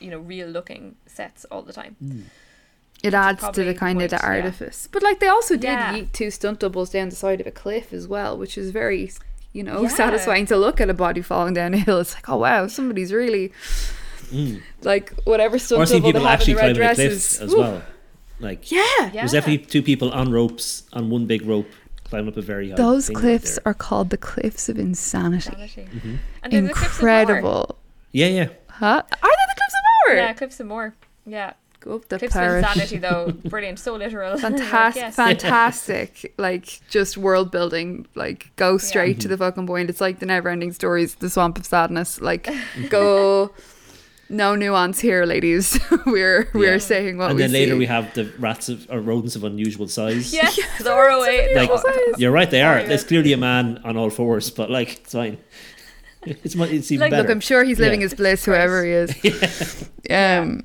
[0.00, 1.94] you know, real looking sets all the time.
[3.02, 4.28] It adds to the kind of the point, yeah.
[4.42, 4.88] artifice.
[4.90, 5.94] But like they also did Yeah.
[5.94, 9.10] yeet two stunt doubles down the side of a cliff as well, which is very,
[9.52, 9.88] you know, Yeah.
[9.88, 12.00] satisfying to look at a body falling down a hill.
[12.00, 13.52] It's like, oh wow, somebody's really
[14.32, 14.60] Mm.
[14.82, 16.94] like whatever stunt Or seeing double they people have in actually the red climbing a
[16.94, 17.40] cliff dresses.
[17.40, 17.58] as Ooh.
[17.58, 17.82] well.
[18.40, 18.82] Like Yeah.
[18.98, 19.08] Yeah.
[19.12, 21.68] there's definitely two people on ropes on one big rope
[22.04, 22.76] climbing up a very high.
[22.76, 25.50] Those thing right cliffs are called the cliffs of insanity.
[25.50, 25.88] Sanity.
[25.94, 26.18] Mhm.
[26.42, 27.78] And there's the Cliffs of Incredible.
[28.12, 28.48] Yeah, yeah.
[28.68, 29.02] Huh?
[29.02, 30.16] Are they the cliffs of Moher?
[30.16, 30.94] Yeah, Cliffs of Moher.
[31.26, 31.52] Yeah.
[31.86, 32.64] Go up the Cliffs parish.
[32.64, 33.32] of Insanity, though.
[33.48, 33.78] Brilliant.
[33.78, 34.36] So literal.
[34.48, 35.14] Fantastic, Yes.
[35.24, 36.34] fantastic!
[36.36, 38.06] Like just world building.
[38.16, 39.22] Like go straight Yeah.
[39.22, 39.88] to the fucking point.
[39.88, 42.20] It's like the never-ending stories, the swamp of sadness.
[42.20, 42.48] Like
[42.88, 43.52] go,
[44.28, 45.78] no nuance here, ladies.
[46.06, 46.78] we're we're Yeah.
[46.78, 47.78] saying what and we then later see.
[47.78, 50.32] we have the rats of or rodents of unusual size.
[50.32, 51.54] Yes, Zorro away.
[51.54, 52.18] Like Unusual size.
[52.18, 52.80] you're right, they are.
[52.80, 52.86] Oh.
[52.86, 55.38] There's clearly a man on all fours, but like it's fine.
[56.22, 57.22] It's mu- it's even Like, better.
[57.22, 58.06] Look, I'm sure he's living Yeah.
[58.06, 59.88] his bliss, whoever he is.
[60.10, 60.64] Um,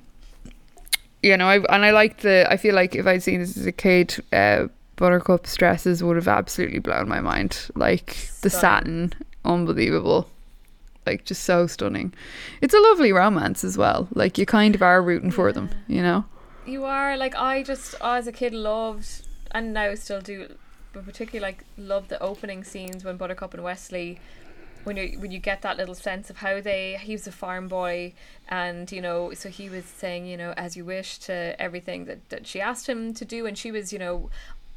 [1.24, 2.48] you know, I and I like the.
[2.50, 6.28] I feel like if I'd seen this as a kid, uh, Buttercup's dresses would have
[6.28, 7.70] absolutely blown my mind.
[7.76, 9.14] Like the satin,
[9.46, 10.30] unbelievable.
[11.06, 12.14] Like just so stunning.
[12.62, 14.08] It's a lovely romance as well.
[14.14, 16.26] Like you kind of are rooting for them, you know.
[16.66, 20.54] You are like I just as a kid loved and now still do,
[20.94, 24.20] but particularly like love the opening scenes when Buttercup and Wesley,
[24.84, 27.67] when you when you get that little sense of how they he was a farm
[27.67, 28.13] boy
[28.48, 32.30] and you know so he was saying you know as you wish to everything that
[32.30, 34.30] that she asked him to do and she was you know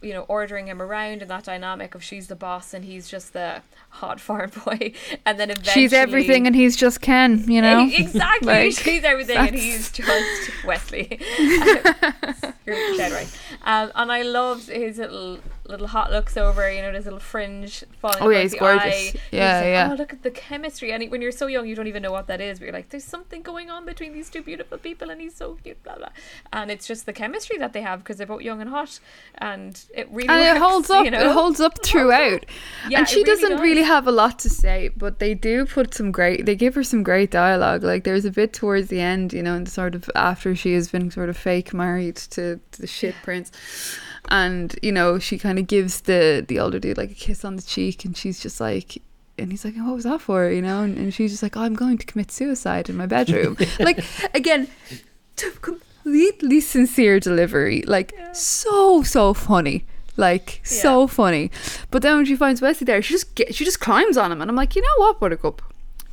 [0.04, 3.32] you know ordering him around and that dynamic of she's the boss and he's just
[3.32, 4.92] the hot farm boy
[5.24, 7.88] and then eventually She's everything and he's just Ken, you know.
[7.90, 8.44] Exactly.
[8.44, 11.18] Like, She's everything and he's just Wesley.
[11.38, 13.40] You're dead right.
[13.62, 17.84] Um, and I loved his little little hot looks over, you know, his little fringe
[17.98, 18.84] falling Oh, yeah, he's the gorgeous.
[18.84, 19.12] eye.
[19.30, 19.88] Yeah, like, yeah.
[19.92, 20.92] Oh, look at the chemistry.
[20.92, 22.58] And when you're so young, you don't even know what that is.
[22.58, 25.58] But you're like, there's something going on between these two beautiful people and he's so
[25.62, 26.08] cute, blah, blah.
[26.52, 29.00] And it's just the chemistry that they have because they're both young and hot.
[29.38, 31.04] And it really and it holds up.
[31.04, 31.20] You know?
[31.20, 32.44] It holds up throughout.
[32.88, 33.60] Yeah, and she really doesn't does.
[33.60, 36.46] really have a lot to say, but they do put some great.
[36.46, 37.82] They give her some great dialogue.
[37.82, 40.90] Like there's a bit towards the end, you know, and sort of after she has
[40.90, 43.50] been sort of fake married to, to the shit prince,
[44.28, 47.56] and you know she kind of gives the the older dude like a kiss on
[47.56, 49.00] the cheek, and she's just like.
[49.36, 51.62] And he's like, "What was that for?" You know, and, and she's just like, oh,
[51.62, 53.98] "I'm going to commit suicide in my bedroom." like
[54.32, 54.68] again,
[55.36, 61.50] to completely sincere delivery, like so so funny, like so funny.
[61.90, 64.40] But then when she finds Wesley there, she just get, she just climbs on him,
[64.40, 65.62] and I'm like, you know what, Buttercup,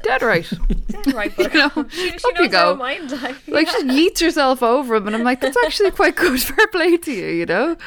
[0.03, 0.49] dead right.
[0.91, 1.91] Dead right, You know, Buttercup.
[1.91, 2.75] she, she up you go.
[2.75, 3.73] mind like, Like yeah.
[3.79, 6.41] she just yeets herself over him, and I'm like, that's actually quite good.
[6.41, 7.77] Fair play to you, you know.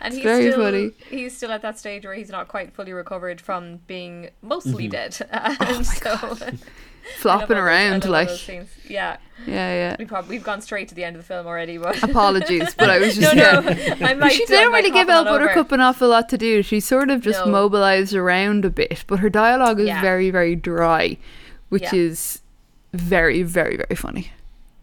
[0.00, 0.90] and It's he's very still funny.
[1.10, 4.90] he's still at that stage where he's not quite fully recovered from being mostly Mhm.
[4.90, 5.28] dead.
[5.32, 6.36] Oh and so
[7.16, 8.68] Flopping I love all those- around like, scenes.
[8.88, 9.96] yeah, yeah, yeah.
[9.98, 12.90] we probably we've gone straight to the end of the film already, but Apologies, but
[12.90, 13.96] I was just no, yeah.
[14.02, 15.40] I'm like she I'm didn't like really give hopping El on.
[15.40, 16.62] Buttercup an awful lot to do.
[16.62, 17.50] She sort of just No.
[17.50, 20.00] mobilized around a bit, but her dialogue is Yeah.
[20.00, 21.16] very, very dry,
[21.72, 21.94] which Yeah.
[22.06, 22.40] is
[22.92, 24.30] very, very, very funny.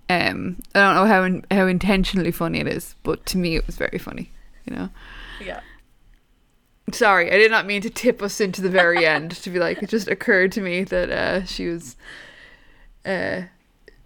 [0.09, 3.67] Um, I don't know how in, how intentionally funny it is, but to me it
[3.67, 4.31] was very funny.
[4.65, 4.89] You know.
[5.39, 5.61] Yeah,
[6.91, 9.31] Sorry, I did not mean to tip us into the very end.
[9.43, 11.95] To be like, it just occurred to me that uh, she was
[13.05, 13.43] uh,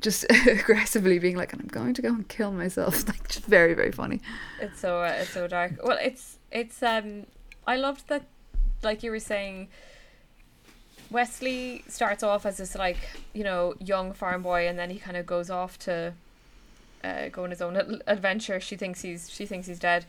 [0.02, 3.94] just aggressively being like, "I'm going to go and kill myself." Like, just very, very
[3.94, 4.20] funny.
[4.60, 5.72] it's so uh, it's so dark.
[5.82, 7.26] Well, it's it's um
[7.66, 8.24] I loved that,
[8.84, 9.70] like you were saying.
[11.14, 12.98] Wesley starts off as this like
[13.34, 16.14] you know young farm boy, and then he kind of goes off to
[17.04, 18.60] uh, go on his own adventure.
[18.60, 20.06] She thinks he's she thinks he's dead,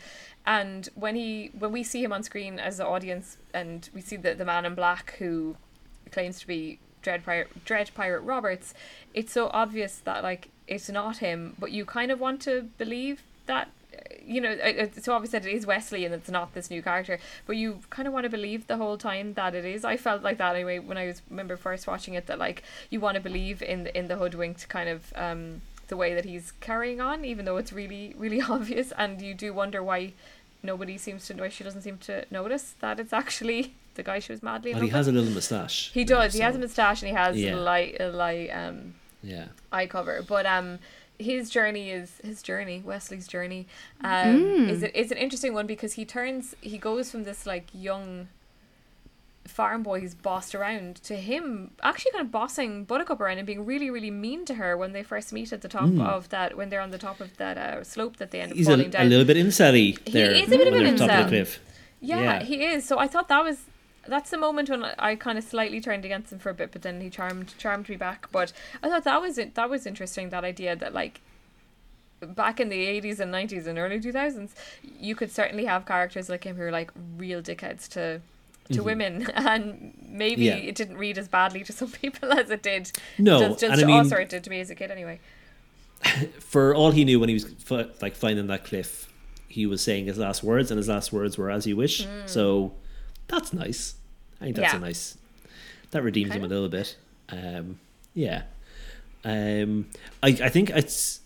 [0.47, 4.17] and when he when we see him on screen as the audience, and we see
[4.17, 5.57] the the man in black who
[6.11, 8.75] claims to be Dread Pirate Dread Pirate Roberts,
[9.13, 13.23] it's so obvious that like it's not him, but you kind of want to believe
[13.47, 13.69] that
[14.25, 14.57] you know,
[15.01, 18.15] so obviously it is Wesley and it's not this new character, but you kind of
[18.15, 19.85] want to believe the whole time that it is.
[19.85, 23.01] I felt like that anyway when I was remember first watching it that like you
[23.01, 26.53] want to believe in the, in the hoodwinked kind of um the way that he's
[26.61, 30.13] carrying on, even though it's really really obvious, and you do wonder why
[30.63, 31.49] nobody seems to know.
[31.49, 34.89] She doesn't seem to notice that it's actually the guy she was madly Well, he
[34.89, 35.91] has a little moustache.
[35.93, 36.33] He does.
[36.35, 37.55] He has a moustache and he has Yeah.
[37.55, 39.49] a light a light um Yeah.
[39.71, 40.23] eye cover.
[40.27, 40.79] But um,
[41.31, 42.79] his journey is his journey.
[42.85, 43.67] Wesley's journey
[44.03, 47.67] um is it is an interesting one because he turns he goes from this like
[47.73, 48.29] young
[49.47, 53.65] farm boy who's bossed around to him actually kind of bossing Buttercup around and being
[53.67, 56.71] really really mean to her when they first meet at the top of that when
[56.71, 58.59] they're on the top of that uh, slope that they end up Mm.
[58.59, 59.09] He's a, falling a down.
[59.11, 60.31] little bit incelly He there.
[60.31, 61.59] is a bit of an incel.
[62.01, 62.43] Yeah, Yeah.
[62.43, 62.87] he is.
[62.89, 63.59] So I thought that was
[64.09, 66.73] that's the moment when I, I kind of slightly turned against him for a bit,
[66.73, 68.29] but then he charmed charmed me back.
[68.33, 69.55] But I thought that was it.
[69.55, 70.31] That was interesting.
[70.31, 71.21] That idea that like
[72.21, 74.55] back in the eighties and nineties and early two thousands,
[75.01, 78.21] you could certainly have characters like him who are like real dickheads to.
[78.73, 80.59] To women, and maybe Mm-hmm.
[80.63, 80.69] Yeah.
[80.71, 82.91] it didn't read as badly to some people as it did.
[83.19, 85.21] No, just, just and I mean- it did to me as a kid, anyway.
[86.41, 87.47] For all he knew when he was
[88.01, 89.13] like finding that cliff,
[89.49, 92.73] he was saying his last words, and his last words were "as you wish." So
[93.29, 93.95] that's nice.
[94.41, 94.73] I think that's.
[94.73, 94.79] Yeah.
[94.79, 95.17] a nice.
[95.91, 96.97] That redeems him a little bit.
[97.29, 97.79] Um,
[98.15, 98.43] yeah.
[99.25, 99.87] Um,
[100.23, 101.21] I I think it's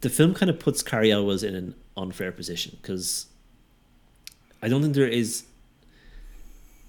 [0.00, 3.26] the film kind of puts Cary Elwes in an unfair position because
[4.62, 5.44] I don't think there is.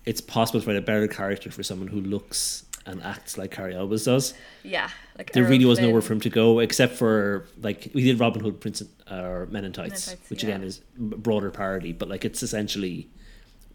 [0.06, 3.74] It's possible to write a better character for someone who looks and acts like Cary
[3.74, 5.90] Elwes does Yeah, like there Errol really was Flynn.
[5.90, 9.66] nowhere for him to go except for like we did Robin Hood, Prince or Men
[9.66, 10.50] in Tights, Men in Tights, which yeah.
[10.50, 13.08] again is broader parody, but like it's essentially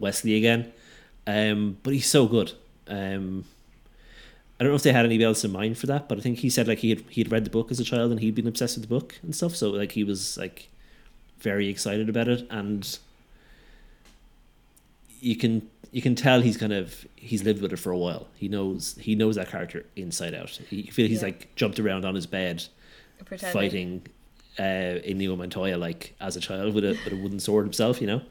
[0.01, 0.73] Wesley again.
[1.27, 2.53] Um, but he's so good.
[2.89, 3.45] Um,
[4.59, 6.39] I don't know if they had anybody else in mind for that, but I think
[6.39, 8.35] he said like he had he had read the book as a child and he'd
[8.35, 9.55] been obsessed with the book and stuff.
[9.55, 10.69] So like he was like
[11.39, 12.99] very excited about it, and
[15.21, 18.29] you can you can tell he's kind of he's lived with it for a while.
[18.37, 20.51] He knows he knows that character inside out.
[20.69, 21.27] He you feel he's Yeah.
[21.29, 22.65] like jumped around on his bed
[23.25, 23.53] Pretending.
[23.53, 24.03] fighting
[24.59, 28.01] uh, Inigo Montoya like as a child with a with a wooden sword himself.
[28.01, 28.23] You know.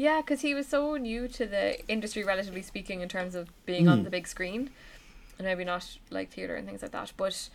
[0.00, 3.86] Yeah, because he was so new to the industry, relatively speaking, in terms of being
[3.86, 4.04] on Mm.
[4.04, 4.70] the big screen,
[5.36, 7.12] and maybe not like theater and things like that.
[7.18, 7.50] But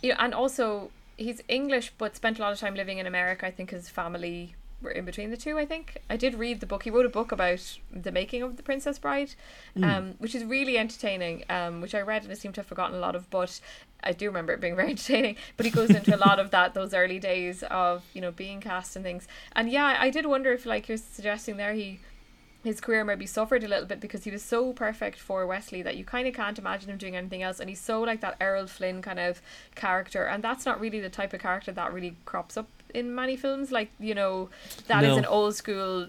[0.00, 3.44] you know, and also he's English, but spent a lot of time living in America.
[3.44, 5.58] I think his family were in between the two.
[5.58, 6.84] I think I did read the book.
[6.84, 9.34] He wrote a book about the making of the Princess Bride,
[9.82, 11.44] um, which is really entertaining.
[11.48, 13.60] Um, which I read and I seem to have forgotten a lot of, but
[14.02, 15.36] I do remember it being very entertaining.
[15.56, 18.60] But he goes into a lot of that, those early days of you know being
[18.60, 19.26] cast and things.
[19.54, 22.00] And yeah, I did wonder if like you're suggesting there, he
[22.62, 25.96] his career maybe suffered a little bit because he was so perfect for Wesley that
[25.96, 27.58] you kind of can't imagine him doing anything else.
[27.58, 29.40] And he's so like that Errol Flynn kind of
[29.74, 33.36] character, and that's not really the type of character that really crops up in many
[33.36, 33.70] films.
[33.72, 34.48] Like you know,
[34.88, 35.18] that is No.
[35.18, 36.08] an old school.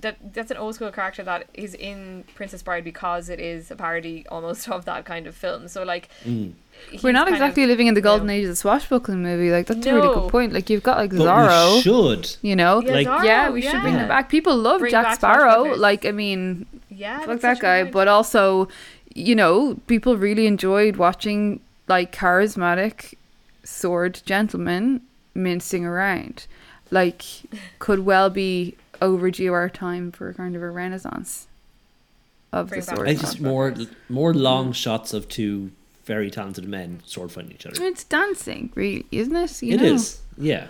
[0.00, 3.76] That that's an old school character that is in Princess Bride because it is a
[3.76, 5.68] parody almost of that kind of film.
[5.68, 6.54] So like, Mm.
[7.02, 9.22] We're not kind of- exactly living in the you know- golden age of the swashbuckling
[9.22, 9.50] movie.
[9.50, 10.54] Like that's a really good point.
[10.54, 12.36] Like you've got like But Zorro, we should.
[12.40, 12.80] you know.
[12.80, 14.00] Yeah, Like- Zorro, yeah, we should bring yeah.
[14.00, 14.30] them back.
[14.30, 15.64] People love Bring Jack Sparrow.
[15.76, 17.84] Like I mean, Yeah, fuck that guy.
[17.84, 18.68] But also,
[19.14, 23.12] you know, people really enjoyed watching like charismatic
[23.64, 25.02] sword gentlemen
[25.34, 26.46] mincing around.
[26.90, 27.22] Like,
[27.78, 31.46] could well be overdue our time for kind of a renaissance
[32.52, 33.08] of Bring the back sword.
[33.08, 33.74] I just more
[34.08, 35.70] more long shots of two
[36.04, 37.82] very talented men sword fighting each other.
[37.84, 39.62] It's dancing, really, isn't it?
[39.62, 39.94] You It know?
[39.94, 40.66] is, yeah.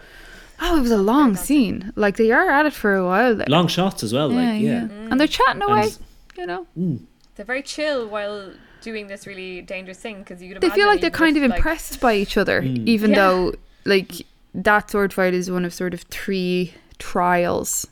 [0.60, 1.90] Oh, it was a long scene.
[1.96, 3.46] Like they are at it for a while there.
[3.48, 4.28] Long shots as well.
[4.28, 4.88] like yeah.
[5.10, 5.82] And they're chatting away.
[5.84, 5.98] And-
[6.36, 7.00] you know, Mm.
[7.36, 11.00] they're very chill while doing this really dangerous thing because you could they feel like
[11.00, 12.86] they're kind of like- impressed by each other, Mm.
[12.86, 13.16] even Yeah.
[13.16, 13.54] though
[13.86, 14.12] like
[14.54, 17.86] that sword fight is one of sort of three trials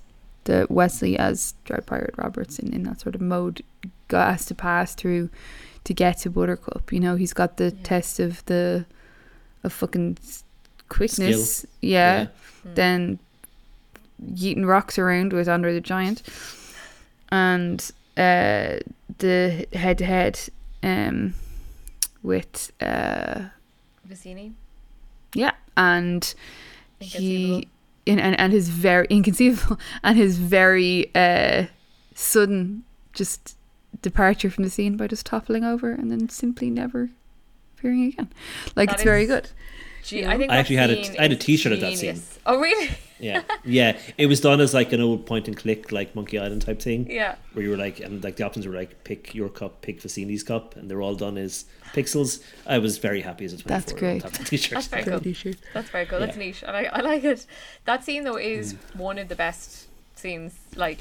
[0.45, 3.63] that Wesley as Dread Pirate Roberts in, in that sort of mode
[4.11, 5.29] has to pass through
[5.85, 6.93] to get to Buttercup.
[6.93, 7.83] You know, he's got the Yeah.
[7.83, 8.87] test of the
[9.65, 10.45] of fucking s-
[10.89, 11.67] quickness.
[11.81, 12.27] Yeah.
[12.67, 12.75] Mm.
[12.75, 13.19] Then
[14.33, 16.23] yeeting rocks around with Andre the Giant.
[17.31, 17.81] And
[18.17, 18.79] uh
[19.19, 20.41] the head to head
[20.83, 21.35] um
[22.23, 23.47] with uh
[24.09, 24.53] Vizzini.
[25.35, 26.35] Yeah and
[27.01, 27.69] he
[28.07, 31.67] in, and, and his very inconceivable and his very uh
[32.15, 33.57] sudden just
[34.03, 37.11] departure from the scene by just toppling over and then simply never
[37.77, 38.29] appearing again
[38.77, 39.51] like That it's very good
[40.05, 41.99] Gee, you I think I actually had a I had a is t-shirt of that
[41.99, 42.23] scene.
[42.47, 42.89] Oh really?
[43.21, 43.99] Yeah, yeah.
[44.17, 47.11] It was done as like an old point and click, like Monkey Island type thing,
[47.11, 47.35] Yeah.
[47.53, 50.43] where you were like, and like the options were like, pick your cup, pick Vizzini's
[50.43, 52.43] cup, and they're all done as pixels.
[52.67, 53.79] I was very happy as a twenty-four.
[53.81, 54.23] That's great.
[54.23, 54.75] That t-shirt.
[54.75, 55.21] That's very cool.
[55.21, 55.57] t-shirt.
[55.75, 56.21] That's very cool.
[56.21, 56.45] That's Yeah.
[56.45, 56.63] neat.
[56.67, 57.47] I like, I like it.
[57.87, 58.97] That scene though is Mm.
[58.97, 61.01] one of the best scenes, like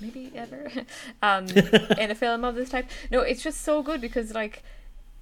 [0.00, 0.70] maybe ever,
[1.22, 1.46] um,
[1.98, 2.86] in a film of this type.
[3.10, 4.62] No, it's just so good because like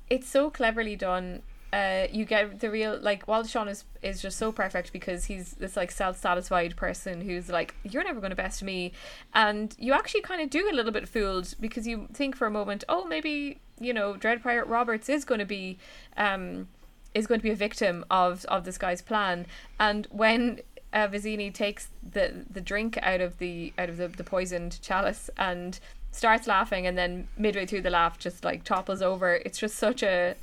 [0.08, 1.42] it's so cleverly done.
[1.72, 5.54] Uh, you get the real like Wallace Shawn is is just so perfect because he's
[5.54, 8.92] this like self satisfied person who's like you're never going to best me,
[9.32, 12.50] and you actually kind of do a little bit fooled because you think for a
[12.50, 15.78] moment oh maybe you know Dread Pirate Roberts is going to be
[16.18, 16.68] um
[17.14, 19.46] is going to be a victim of of this guy's plan
[19.80, 20.60] and when
[20.92, 25.30] uh, Vizzini takes the the drink out of the out of the, the poisoned chalice
[25.38, 25.80] and
[26.10, 30.02] starts laughing and then midway through the laugh just like topples over it's just such
[30.02, 30.34] a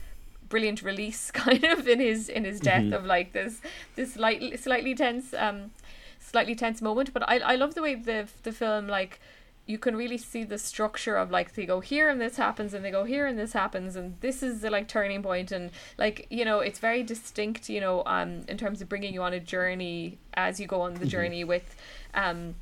[0.49, 3.61] brilliant release kind of in his in his death of like this
[3.95, 5.71] this slightly slightly tense um
[6.19, 7.13] slightly tense moment.
[7.13, 9.19] But I, I love the way the the film like
[9.65, 12.83] you can really see the structure of like they go here and this happens and
[12.83, 15.51] they go here and this happens and this is the like turning point.
[15.51, 19.21] And like you know it's very distinct you know um in terms of bringing you
[19.21, 21.75] on a journey as you go on the journey with
[22.13, 22.55] um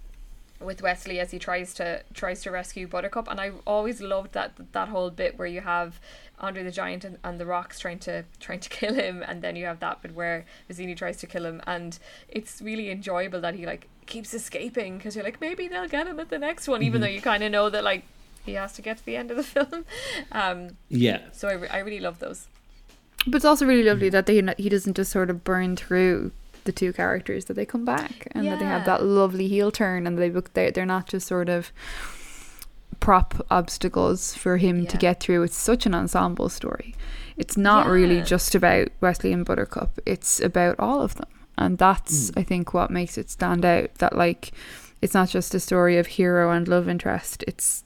[0.59, 3.27] with Westley as he tries to tries to rescue Buttercup.
[3.29, 5.99] And I always loved that that whole bit where you have
[6.39, 9.55] Andre the Giant and, and the rocks trying to trying to kill him and then
[9.55, 11.97] you have that bit where Vizzini tries to kill him and
[12.27, 16.19] it's really enjoyable that he like keeps escaping because you're like maybe they'll get him
[16.19, 18.03] at the next one even though you kind of know that like
[18.45, 19.85] he has to get to the end of the film.
[20.31, 22.47] Um Yeah, so I, re- I really love those.
[23.25, 26.31] But it's also really lovely that they he doesn't just sort of burn through
[26.63, 30.05] the two characters that they come back and that they have that lovely heel turn
[30.05, 31.71] and they look they they're not just sort of
[32.99, 35.43] prop obstacles for him to get through.
[35.43, 36.95] It's such an ensemble story.
[37.37, 39.99] It's not really just about Westley and Buttercup.
[40.05, 41.27] It's about all of them.
[41.57, 44.51] And that's I think what makes it stand out that like
[45.01, 47.43] it's not just a story of hero and love interest.
[47.47, 47.83] It's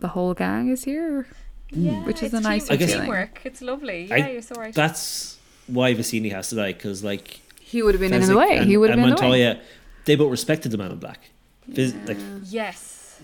[0.00, 1.26] the whole gang is here.
[1.70, 4.74] yeah Which is a nice team- I teamwork it's lovely yeah I- you're so right
[4.74, 8.58] that's why Vizzini has to die because like He would have been in the way.
[8.58, 9.44] and, he would have and been in the way.
[9.54, 9.60] Montoya,
[10.04, 11.20] they both respected the Man in Black.
[11.68, 13.18] Viz- Like yes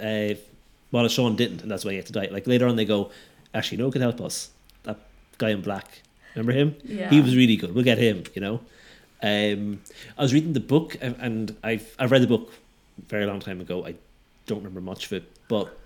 [0.00, 0.34] uh,
[1.08, 2.28] Sean didn't, and that's why he had to die.
[2.30, 3.10] Like later on, they go,
[3.54, 4.50] actually, no one could help us.
[4.82, 4.98] That
[5.38, 6.02] guy in black,
[6.34, 6.76] remember him?
[6.84, 7.10] Yeah.
[7.10, 7.74] He was really good.
[7.74, 8.24] We'll get him.
[8.34, 8.60] You know.
[9.22, 9.80] Um,
[10.16, 12.52] I was reading the book, and- I've I've read the book
[12.98, 13.86] a very long time ago.
[13.86, 13.94] I
[14.46, 15.76] don't remember much of it, but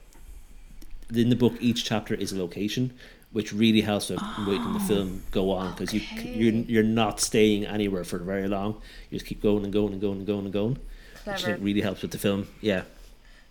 [1.14, 2.92] in the book, each chapter is a location,
[3.32, 7.66] which really helps with making the film go on because you you're you're not staying
[7.66, 8.74] anywhere for very long.
[9.10, 11.58] You just keep going and going and going and going and going, which clever think
[11.60, 12.46] really helps with the film.
[12.60, 12.84] Yeah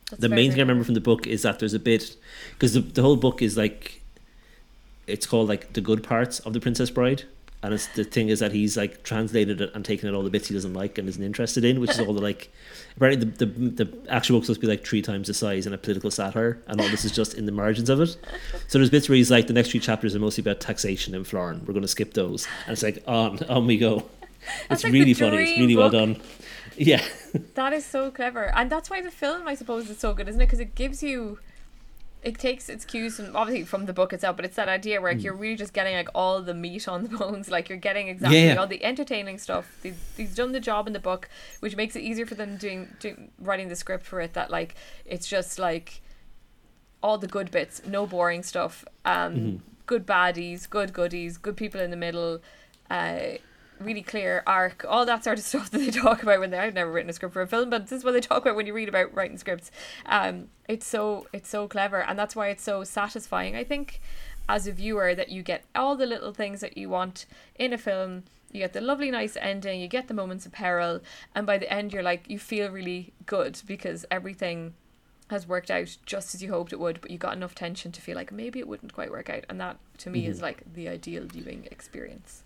[0.09, 2.15] That's the main thing I remember from the book is that there's a bit
[2.53, 4.01] because the, the whole book is like
[5.07, 7.23] it's called like the good parts of the Princess Bride,
[7.61, 10.29] and it's the thing is that he's like translated it and taken out all the
[10.29, 12.51] bits he doesn't like and isn't interested in, which is all the like
[12.97, 15.73] apparently the, the the actual book's supposed to be like three times the size and
[15.73, 18.15] a political satire, and all this is just in the margins of it.
[18.67, 21.23] So there's bits where he's like the next three chapters are mostly about taxation in
[21.23, 21.61] Florin.
[21.65, 24.03] We're going to skip those, and it's like on on we go.
[24.69, 25.37] It's like really funny.
[25.37, 26.21] It's really well done.
[26.91, 27.03] Yeah.
[27.55, 30.41] That is so clever, and that's why the film, I suppose, is so good, isn't
[30.41, 30.45] it?
[30.45, 31.39] Because it gives you,
[32.23, 35.11] it takes its cues from obviously from the book itself, but it's that idea where
[35.11, 35.23] like, Mm.
[35.25, 38.45] you're really just getting like all the meat on the bones, like you're getting exactly
[38.45, 38.55] Yeah.
[38.55, 39.77] all the entertaining stuff.
[39.81, 41.27] They've, they've done the job in the book,
[41.59, 44.33] which makes it easier for them doing, doing writing the script for it.
[44.33, 46.01] That like it's just like
[47.01, 49.55] all the good bits, no boring stuff, um, Mm-hmm.
[49.85, 52.41] good baddies, good goodies, good people in the middle.
[52.89, 53.37] Uh,
[53.83, 56.73] really clear arc, all that sort of stuff that they talk about when they I've
[56.73, 58.67] never written a script for a film, but this is what they talk about when
[58.67, 59.71] you read about writing scripts.
[60.05, 63.55] Um, it's so it's so clever, and that's why it's so satisfying.
[63.55, 63.99] I think
[64.47, 67.77] as a viewer that you get all the little things that you want in a
[67.77, 68.23] film.
[68.51, 69.81] You get the lovely, nice ending.
[69.81, 71.01] You get the moments of peril,
[71.33, 74.75] and by the end, you're like you feel really good because everything
[75.29, 78.01] has worked out just as you hoped it would, but you got enough tension to
[78.01, 80.87] feel like maybe it wouldn't quite work out, and that to me is like the
[80.87, 82.42] ideal viewing experience.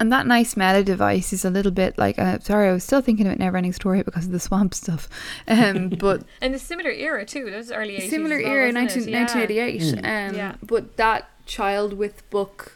[0.00, 3.02] And that nice meta device is a little bit like uh, sorry, I was still
[3.02, 5.08] thinking about Neverending Story because of the swamp stuff.
[5.46, 7.50] Um, but And a similar era too.
[7.50, 8.10] Those early 80s.
[8.10, 9.08] similar well, era, wasn't 19.
[9.08, 9.20] Yeah.
[9.20, 9.80] 1988.
[9.82, 10.30] Mm.
[10.30, 10.54] Um, Yeah.
[10.62, 12.74] But that child with book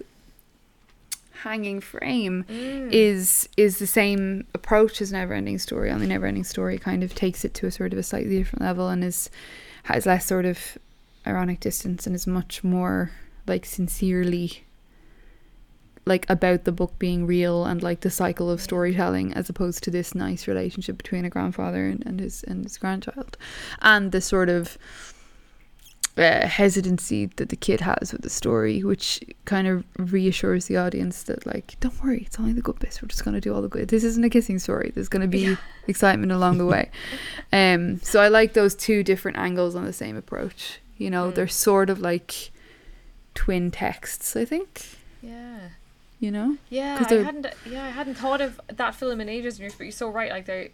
[1.43, 2.91] hanging frame Mm.
[2.93, 5.91] is is the same approach as Neverending Story.
[5.91, 8.89] Only Neverending Story kind of takes it to a sort of a slightly different level
[8.89, 9.31] and is
[9.85, 10.79] has less sort of
[11.27, 13.11] ironic distance and is much more
[13.47, 14.65] like sincerely
[16.07, 19.91] like about the book being real and like the cycle of storytelling as opposed to
[19.91, 23.37] this nice relationship between a grandfather and, and his and his grandchild
[23.81, 24.77] and the sort of
[26.17, 31.25] uh, hesitancy that the kid has with the story, which kind of reassures the audience
[31.25, 33.03] that like, don't worry, it's only the good bits.
[33.03, 33.89] We're just gonna do all the good.
[33.89, 34.93] This isn't a kissing story.
[34.95, 35.57] There's gonna be
[35.89, 36.91] excitement along the way.
[37.53, 40.81] Um, so I like those two different angles on the same approach.
[40.99, 41.35] You know, Mm.
[41.37, 42.51] they're sort of like
[43.35, 44.35] twin texts.
[44.37, 44.87] I think.
[45.23, 45.59] Yeah.
[46.25, 47.47] You know, Yeah, I hadn't.
[47.69, 49.59] Yeah, I hadn't thought of that film in ages.
[49.59, 50.31] But you're so right.
[50.31, 50.69] Like they're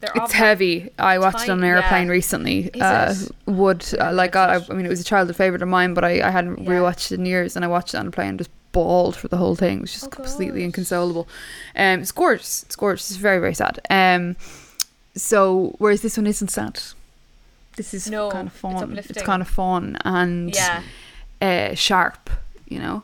[0.00, 0.90] they're it's heavy.
[0.98, 2.12] I watched it on an airplane yeah.
[2.12, 2.70] recently.
[2.80, 3.14] Uh.
[3.46, 6.26] Would uh, like I, I mean, it was a childhood favorite of mine, but I,
[6.26, 6.70] I hadn't Yeah.
[6.70, 9.28] rewatched it in years, and I watched it on a plane and just bawled for
[9.28, 9.78] the whole thing.
[9.78, 10.64] It was just Oh, completely gosh.
[10.66, 11.28] inconsolable.
[11.76, 12.64] Um, it's gorgeous.
[12.64, 13.08] It's gorgeous.
[13.08, 13.78] It's very very sad.
[13.88, 14.34] Um,
[15.14, 16.80] so whereas this one isn't sad.
[17.76, 18.72] This is No, kind of it's fun.
[18.74, 19.24] It's, uplifting.
[19.24, 20.82] kind of fun and Yeah,
[21.40, 22.28] uh, sharp.
[22.68, 23.02] You know.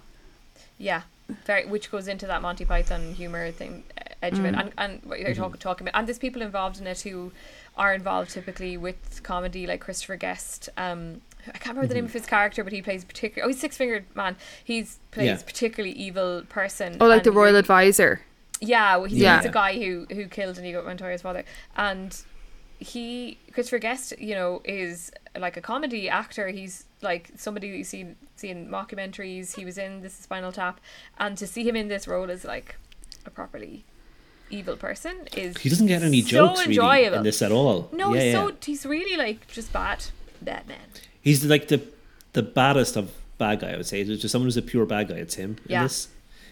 [0.78, 1.02] yeah.
[1.44, 4.60] Very, which goes into that Monty Python humor thing uh, edge of it, Mm.
[4.60, 7.32] and and what you're talk, talking about, and there's people involved in it who
[7.76, 10.68] are involved typically with comedy, like Christopher Guest.
[10.76, 13.44] Um, I can't remember the name of his character, but he plays particular.
[13.44, 14.36] Oh, he's six fingered man.
[14.62, 15.42] He's plays Yeah.
[15.44, 16.96] particularly evil person.
[17.00, 18.20] Oh, like the royal really- advisor.
[18.60, 19.38] Yeah, well, he's, Yeah.
[19.38, 21.44] he's a guy who who killed Inigo Montoya's father,
[21.76, 22.16] and
[22.78, 26.48] he Christopher Guest, you know, is like a comedy actor.
[26.48, 29.56] He's like somebody that you see see in mockumentaries.
[29.56, 30.80] He was in This is Spinal Tap,
[31.18, 32.76] and to see him in this role as like
[33.26, 33.84] a properly
[34.50, 37.16] evil person is He doesn't get any so jokes really enjoyable.
[37.18, 37.88] in this at all.
[37.92, 38.46] No, yeah, he's yeah.
[38.48, 40.04] so he's really like just bad,
[40.40, 40.78] bad man.
[41.20, 41.82] He's like the
[42.34, 43.72] the baddest of bad guy.
[43.72, 44.02] I would say.
[44.02, 45.16] There's just someone who's a pure bad guy.
[45.16, 45.88] It's him Yeah.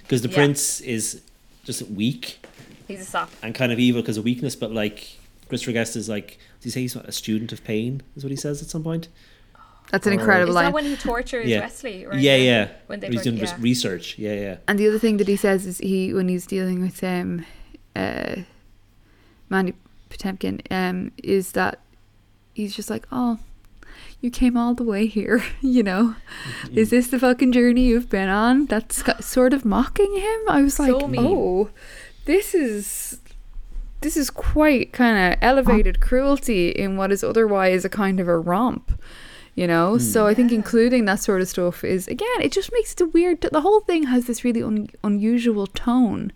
[0.02, 0.34] because the Yeah.
[0.34, 1.22] prince is
[1.64, 2.38] just weak
[2.88, 3.30] He's a sop.
[3.42, 4.56] and kind of evil because of weakness.
[4.56, 5.16] But like
[5.48, 8.02] Christopher Guest is like, does he say he's a student of pain?
[8.16, 9.08] Is what he says at some point.
[9.90, 11.60] That's an Or- incredible Is that when he tortures Yeah.
[11.60, 12.06] Westley?
[12.06, 12.68] Right yeah, yeah.
[12.86, 13.56] When they he's put- doing yeah.
[13.58, 14.18] research.
[14.18, 14.56] Yeah, yeah.
[14.68, 17.44] And the other thing that he says is he when he's dealing with um
[17.96, 18.36] uh
[19.48, 19.74] Mandy
[20.10, 21.80] Patinkin um is that
[22.54, 23.38] he's just like, Oh,
[24.20, 26.14] you came all the way here, you know.
[26.66, 26.76] Mm.
[26.76, 28.66] Is this the fucking journey you've been on?
[28.66, 30.40] That's sort of mocking him.
[30.48, 31.26] I was like, So mean.
[31.26, 31.70] Oh,
[32.26, 33.20] this is
[34.02, 38.38] this is quite kind of elevated cruelty in what is otherwise a kind of a
[38.38, 38.92] romp
[39.54, 39.94] you know?
[39.94, 39.98] Hmm.
[40.00, 43.06] So i think including that sort of stuff is again it just makes it a
[43.06, 46.32] weird the whole thing has this really un, unusual tone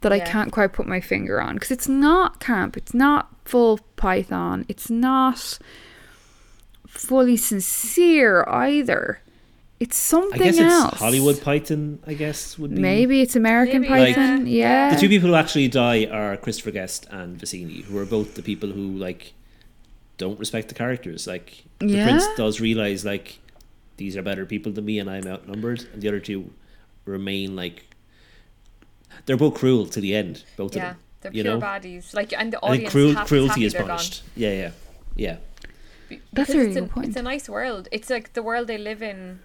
[0.00, 3.78] that i can't quite put my finger on because it's not camp it's not full
[3.96, 5.58] python it's not
[6.86, 9.20] fully sincere either.
[9.78, 10.98] It's something I guess it's else.
[10.98, 12.00] Hollywood Python.
[12.06, 12.80] I guess would be.
[12.80, 14.88] Maybe it's american Maybe, Like- python yeah.
[14.88, 18.34] yeah, The two people who actually die are Christopher Guest and Vizzini, who are both
[18.34, 19.34] the people who like
[20.18, 21.26] don't respect the characters.
[21.26, 22.04] Like the Yeah.
[22.04, 23.38] prince does realize like
[23.96, 26.50] these are better people than me, and I'm outnumbered, and the other two
[27.04, 27.84] remain like
[29.26, 30.44] they're both cruel to the end.
[30.56, 31.02] Both Yeah, of them.
[31.22, 31.60] they're you pure know?
[31.60, 32.14] bodies.
[32.14, 33.90] Like, and the I think audience cruel, cruelty is they're gone.
[33.98, 34.22] punished.
[34.36, 34.70] Yeah, yeah,
[35.16, 35.36] yeah.
[36.08, 37.06] Be- That's a really it's a, good point.
[37.08, 37.88] It's a nice world.
[37.90, 39.40] It's like the world they live in.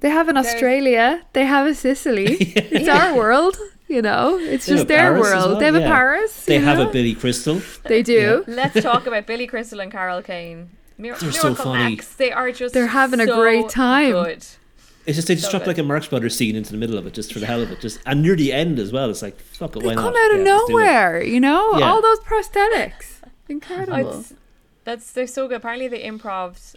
[0.00, 1.24] They have an Australia.
[1.32, 2.36] They have a Sicily.
[2.78, 3.56] It's our world,
[3.88, 4.38] you know.
[4.38, 5.50] It's They just their Paris world.
[5.52, 5.80] well, they have a.
[5.80, 6.44] Paris.
[6.44, 6.88] They you have know?
[6.88, 7.60] a Billy Crystal.
[7.84, 8.44] They do.
[8.48, 10.70] Let's talk about Billy Crystal and Carol Kane.
[10.98, 11.96] Mir- They're so funny.
[11.96, 12.14] Max.
[12.14, 12.74] They are just.
[12.74, 14.12] They're having a great time.
[14.12, 14.44] Good.
[15.06, 15.70] It's just they just So dropped good.
[15.70, 17.70] like a Marx Brothers scene into the middle of it, just for the hell of
[17.72, 19.08] it, just and near the end as well.
[19.08, 20.16] It's like fuck it, They why come not?
[20.32, 20.82] out of Yeah, let's do it.
[20.82, 21.78] nowhere, you know.
[21.78, 21.86] Yeah.
[21.90, 24.20] All those prosthetics, incredible.
[24.20, 24.34] It's,
[24.84, 25.56] that's they're so good.
[25.58, 26.76] Apparently they improved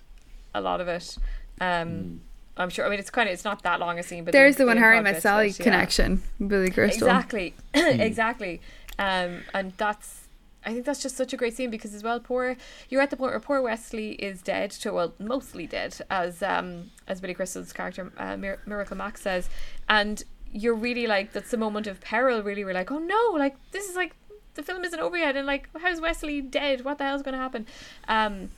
[0.56, 1.18] a lot of it.
[1.60, 2.18] Um, Mm.
[2.58, 2.86] I'm sure.
[2.86, 4.68] I mean, it's kind of it's not that long a scene, but There's they- the
[4.68, 5.64] one they Harry improv met Sally it, yeah.
[5.64, 7.08] connection, Billy Crystal.
[7.08, 8.62] Exactly, exactly.
[9.00, 10.28] Um, and that's
[10.64, 12.56] I think that's just such a great scene because as well, poor
[12.90, 16.92] you're at the point where poor Westley is dead to well, mostly dead, as um
[17.08, 19.50] as Billy Crystal's character uh, Mir- Miracle Max says,
[19.90, 22.44] and you're really like that's the moment of peril.
[22.44, 24.14] Really, we're like, oh no, like this is like
[24.56, 26.84] the film isn't over yet, and like how's Westley dead?
[26.84, 27.66] What the hell's going to happen?
[28.10, 28.50] Um,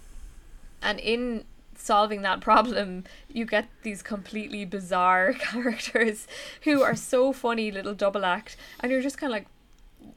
[0.81, 1.45] and in
[1.83, 6.27] solving that problem you get these completely bizarre characters
[6.63, 9.47] who are so funny little double act and you're just kind of like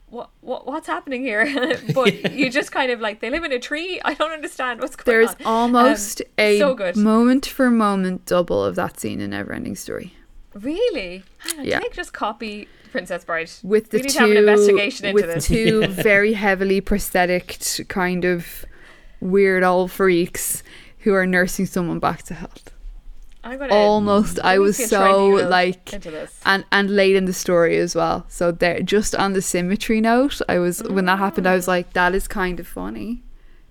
[0.08, 1.44] what, what what's happening here?
[1.94, 4.00] But you just kind of like they live in a tree.
[4.04, 5.34] I don't understand what's going There's on.
[5.38, 6.96] There's almost Um, a so good.
[6.96, 10.14] moment for moment double of that scene in Neverending Story.
[10.54, 11.22] really?
[11.38, 11.80] Hang on Yeah.
[11.82, 13.50] I just copy princess bride?
[13.62, 15.46] With the we need two to have an investigation into with this.
[15.48, 17.58] two very heavily prosthetic
[17.88, 18.64] kind of
[19.20, 20.62] weird old freaks
[21.00, 22.72] who are nursing someone back to health.
[23.44, 25.92] i'm Almost, I was can try and so like,
[26.44, 28.24] and and late in the story as well.
[28.28, 31.92] So there, just on the symmetry note, I was when that happened, I was like,
[31.92, 33.22] that is kind of funny.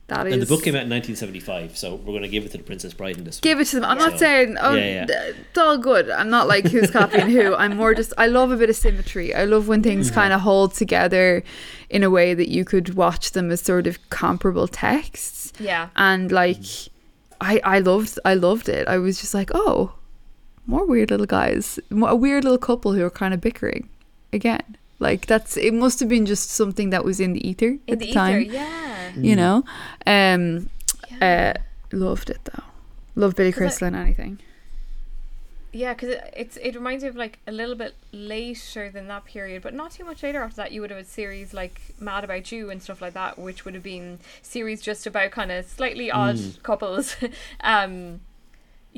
[0.07, 0.33] That is.
[0.33, 2.63] And the book came out in 1975, so we're going to give it to the
[2.63, 3.39] Princess Bride in this.
[3.39, 3.85] Give it to them.
[3.85, 4.05] I'm Yeah.
[4.05, 5.31] not saying oh, Yeah, yeah.
[5.31, 6.11] it's all good.
[6.11, 7.55] I'm not like who's copying who.
[7.55, 9.33] I'm more just I love a bit of symmetry.
[9.33, 10.13] I love when things Mm-hmm.
[10.21, 11.43] kind of hold together
[11.89, 16.31] in a way that you could watch them as sort of comparable texts yeah and
[16.31, 16.57] like
[17.41, 18.87] I I loved I loved it.
[18.87, 19.93] I was just like, oh,
[20.65, 23.89] more weird little guys, a weird little couple who are kind of bickering
[24.33, 24.77] again.
[24.99, 25.73] Like that's it.
[25.73, 28.13] Must have been just something that was in the ether In at the the, ether,
[28.13, 28.41] time.
[28.43, 29.11] yeah.
[29.17, 29.63] You know,
[30.07, 30.69] um,
[31.21, 31.53] yeah.
[31.55, 31.61] uh,
[31.91, 32.63] loved it though.
[33.15, 34.39] Love Billy 'Cause I- Crystal and anything.
[35.75, 39.25] Yeah, because it, it's it reminds me of like a little bit later than that
[39.25, 40.71] period, but not too much later after that.
[40.71, 43.73] You would have had series like Mad About You and stuff like that, which would
[43.73, 46.63] have been series just about kind of slightly odd Mm.
[46.63, 47.17] couples.
[47.59, 48.21] um,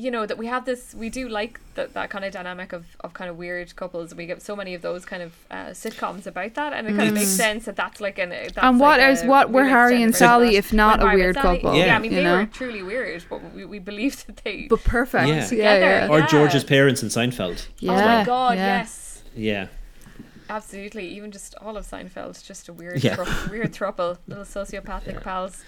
[0.00, 0.94] you know that we have this.
[0.94, 4.14] We do like that that kind of dynamic of of kind of weird couples.
[4.14, 7.08] We get so many of those kind of uh, sitcoms about that, and it kind
[7.08, 7.36] of makes Mm.
[7.44, 8.28] sense that that's like an.
[8.30, 11.74] That's and what like is what were Harry and Sally if not a weird couple?
[11.74, 11.96] Yeah, Yeah.
[11.96, 12.36] I mean you they know?
[12.36, 14.66] were truly weird, but we, we believed that they.
[14.70, 15.28] but perfect.
[15.28, 15.34] Yeah.
[15.36, 15.80] Yeah, Together.
[15.80, 17.66] yeah, Or George's parents in Seinfeld.
[17.80, 17.92] yeah.
[17.92, 18.56] oh my god!
[18.56, 18.78] yeah.
[18.78, 19.22] Yes.
[19.34, 19.66] Yeah.
[20.48, 23.16] Absolutely, even just all of Seinfeld, just a weird, Yeah.
[23.16, 25.20] thru- weird throuple, little sociopathic Yeah.
[25.20, 25.62] pals.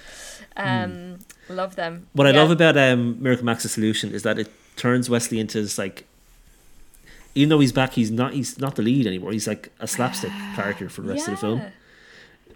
[0.56, 1.18] Um,
[1.48, 2.06] love them.
[2.14, 5.76] What I love about um, Miracle Max's solution is that it turns Westley into this
[5.78, 6.06] like,
[7.34, 9.32] even though he's back, he's not he's not the lead anymore.
[9.32, 11.62] He's like a slapstick character for the rest of the film.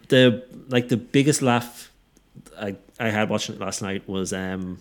[0.08, 1.90] The like the biggest laugh
[2.58, 4.78] I I had watching it last night was um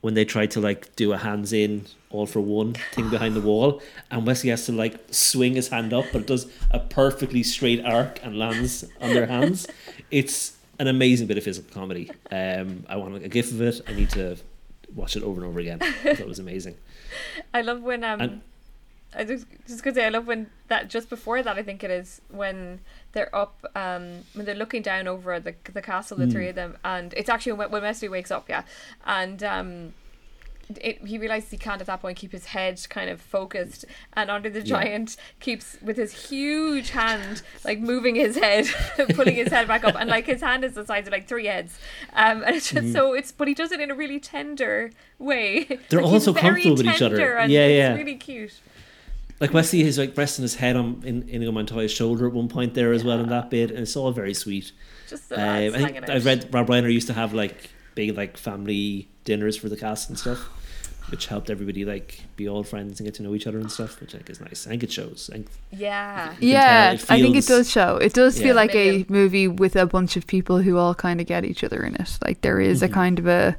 [0.00, 3.40] when they tried to like do a hands in all for one thing behind the
[3.40, 3.80] wall,
[4.10, 7.84] and Westley has to like swing his hand up, but it does a perfectly straight
[7.84, 9.66] arc and lands on their hands.
[10.10, 12.10] It's an amazing bit of physical comedy.
[12.32, 13.80] Um, I want a gif of it.
[13.86, 14.36] I need to
[14.94, 15.78] watch it over and over again.
[15.82, 16.76] I thought it was amazing.
[17.54, 18.20] I love when um.
[18.20, 18.40] And-
[19.12, 21.90] I just just gonna say I love when that just before that I think it
[21.90, 22.78] is when
[23.12, 26.30] they're up um when they're looking down over the the castle the Hmm.
[26.30, 28.62] three of them and it's actually when, when Westley wakes up yeah
[29.04, 29.94] and um
[30.80, 34.30] it, he realizes he can't at that point keep his head kind of focused and
[34.30, 34.66] under the Yeah.
[34.66, 38.66] giant keeps with his huge hand like moving his head
[39.16, 41.46] pulling his head back up and like his hand is the size of like three
[41.46, 41.76] heads
[42.12, 42.92] um and it's just Mhm.
[42.92, 46.32] so it's but he does it in a really tender way They're Like, all so
[46.32, 47.36] comfortable with each other.
[47.36, 47.94] and Yeah, it's yeah.
[47.96, 48.60] really cute
[49.40, 52.74] Like Westley is like resting his head on in Inigo Montoya's shoulder at one point
[52.74, 54.72] there as well in that bit, and it's all very sweet.
[55.08, 56.10] just the Um, I hanging think out.
[56.10, 60.10] I've read Rob Reiner used to have like big like family dinners for the cast
[60.10, 60.38] and stuff,
[61.08, 63.98] which helped everybody like be all friends and get to know each other and stuff,
[64.00, 64.66] which I think is nice.
[64.66, 65.30] I think it shows.
[65.32, 67.96] I think yeah You can Yeah, tell it I think it does show.
[67.96, 68.44] It does Yeah.
[68.46, 71.64] feel like a movie with a bunch of people who all kind of get each
[71.64, 72.18] other in it.
[72.24, 72.84] Like there is Mhm.
[72.84, 73.56] a kind of a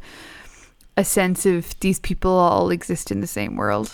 [0.96, 3.90] a sense of these people all exist in the same world.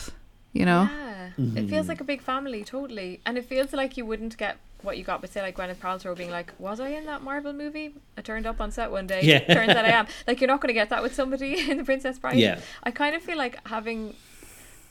[0.52, 0.90] You know?
[0.92, 1.07] Yeah.
[1.38, 1.70] It Mhm.
[1.70, 3.20] feels like a big family, totally.
[3.26, 6.16] And it feels like you wouldn't get what you got with, say, like Gwyneth Paltrow
[6.16, 7.94] being like, Was I in that Marvel movie?
[8.18, 9.22] I turned up on set one day.
[9.24, 9.40] Yeah.
[9.54, 10.08] Turns out I am.
[10.28, 12.38] Like, you're not going to get that with somebody in The Princess Bride.
[12.38, 14.16] yeah, I kind of feel like having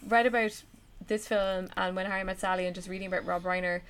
[0.09, 0.63] read about
[1.07, 3.81] this film and When Harry Met Sally and just reading about Rob Reiner,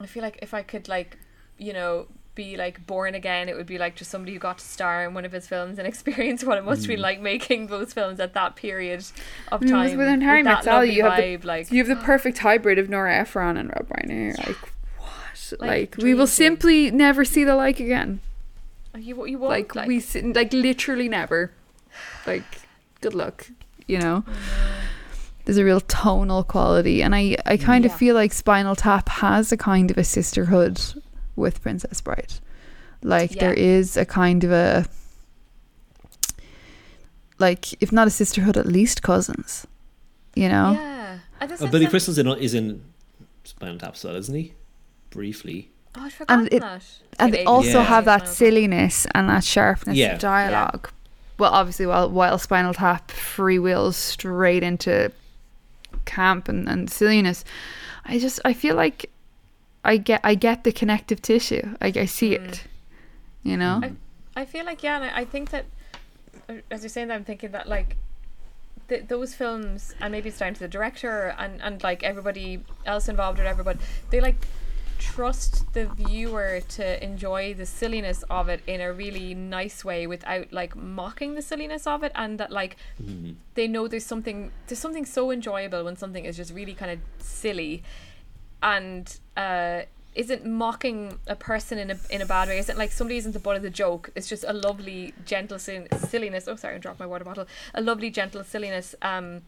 [0.00, 1.18] I feel like if I could, like,
[1.58, 4.64] you know, be like born again, it would be like just somebody who got to
[4.64, 7.00] star in one of his films and experience what it must be Mm.
[7.00, 9.04] like making those films at that period
[9.50, 9.96] of time.
[9.96, 12.78] within with Harry Met that Sally, you have the- like You have the perfect hybrid
[12.78, 14.36] of Nora Ephron and Rob Reiner.
[14.46, 14.56] Like
[14.98, 15.52] what?
[15.60, 18.20] Like, Like, we will simply never see the like again.
[18.96, 20.02] you, you won't like, like, we
[20.32, 21.52] like literally never.
[22.26, 22.44] Like
[23.02, 23.48] good luck.
[23.86, 24.24] You know.
[25.44, 27.90] There's a real tonal quality, and I I kind Yeah.
[27.90, 30.80] of feel like Spinal Tap has a kind of a sisterhood
[31.36, 32.34] with Princess Bride.
[33.02, 33.64] Like there Yeah.
[33.78, 34.86] is a kind of a
[37.38, 39.66] like if not a sisterhood, at least cousins.
[40.34, 40.72] You know.
[40.72, 41.18] yeah.
[41.40, 42.82] And oh, Billy some- Crystal's in is in
[43.44, 44.54] Spinal Tap, so isn't he?
[45.10, 46.84] Briefly, Oh, I'd forgotten it- that.
[47.18, 47.84] and they also Yeah.
[47.84, 50.14] have that silliness and that sharpness Yeah.
[50.14, 50.88] of dialogue.
[51.38, 55.12] Well, obviously, while while Spinal Tap freewheels straight into
[56.06, 57.44] camp and, and silliness,
[58.06, 59.10] I just I feel like
[59.84, 61.76] I get I get the connective tissue.
[61.80, 62.48] Like I see Mm.
[62.48, 62.64] it,
[63.42, 63.80] you know.
[63.82, 63.96] Mhm.
[64.36, 65.64] I feel like yeah, and I, I think that
[66.48, 67.96] uh, as you're saying that, I'm thinking that like
[68.88, 73.08] th- those films, and maybe it's down to the director and and like everybody else
[73.08, 73.78] involved or everybody,
[74.10, 74.36] they like
[74.98, 80.52] trust the viewer to enjoy the silliness of it in a really nice way without
[80.52, 83.34] like mocking the silliness of it and that like Mhm.
[83.54, 87.00] they know there's something there's something so enjoyable when something is just really kind of
[87.18, 87.82] silly
[88.62, 89.82] and uh
[90.14, 92.58] isn't mocking a person in a in a bad way?
[92.58, 94.10] Isn't like somebody isn't the butt of the joke?
[94.14, 97.46] It's just a lovely gentle sin- silliness oh sorry I dropped my water bottle.
[97.74, 99.42] A lovely gentle silliness um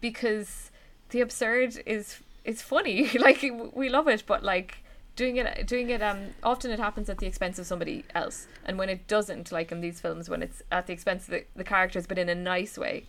[0.00, 0.70] because
[1.10, 3.08] the absurd is is funny.
[3.18, 3.44] Like
[3.74, 4.78] we love it but like
[5.16, 8.46] doing it doing it um often it happens at the expense of somebody else.
[8.64, 11.44] And when it doesn't like in these films when it's at the expense of the,
[11.54, 13.04] the characters but in a nice way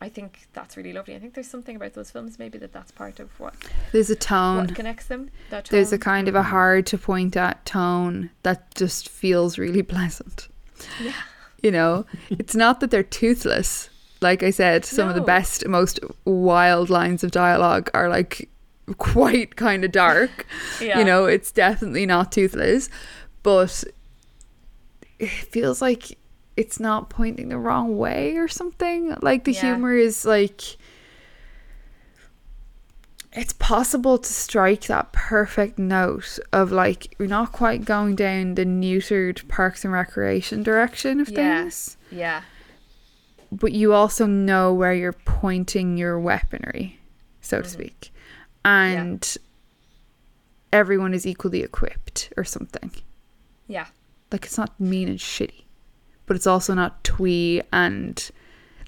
[0.00, 2.90] I think that's really lovely I think there's something about those films maybe that that's
[2.92, 3.54] part of what
[3.92, 4.58] There's a tone.
[4.66, 8.74] what connects them that There's a kind of a hard to point at tone that
[8.74, 10.48] just feels really pleasant.
[11.02, 11.12] Yeah.
[11.62, 13.88] You know, it's not that they're toothless.
[14.20, 18.48] Like I said, some of the best, most wild lines of dialogue are like
[18.98, 20.46] quite kind of dark.
[20.80, 20.98] Yeah.
[20.98, 22.88] You know, it's definitely not toothless,
[23.42, 23.82] but
[25.18, 26.18] it feels like
[26.56, 29.14] it's not pointing the wrong way or something.
[29.22, 29.60] Like the Yeah.
[29.74, 30.62] humor is like
[33.32, 38.64] it's possible to strike that perfect note of like we're not quite going down the
[38.64, 41.60] neutered parks and recreation direction of Yeah.
[41.60, 42.42] things, Yeah.
[43.52, 46.98] but you also know where you're pointing your weaponry,
[47.42, 47.72] so to mm-hmm.
[47.72, 48.10] speak,
[48.64, 49.36] and
[50.72, 52.90] everyone is equally equipped or something.
[53.68, 53.88] Yeah.
[54.32, 55.64] Like it's not mean and shitty,
[56.26, 58.30] but it's also not twee and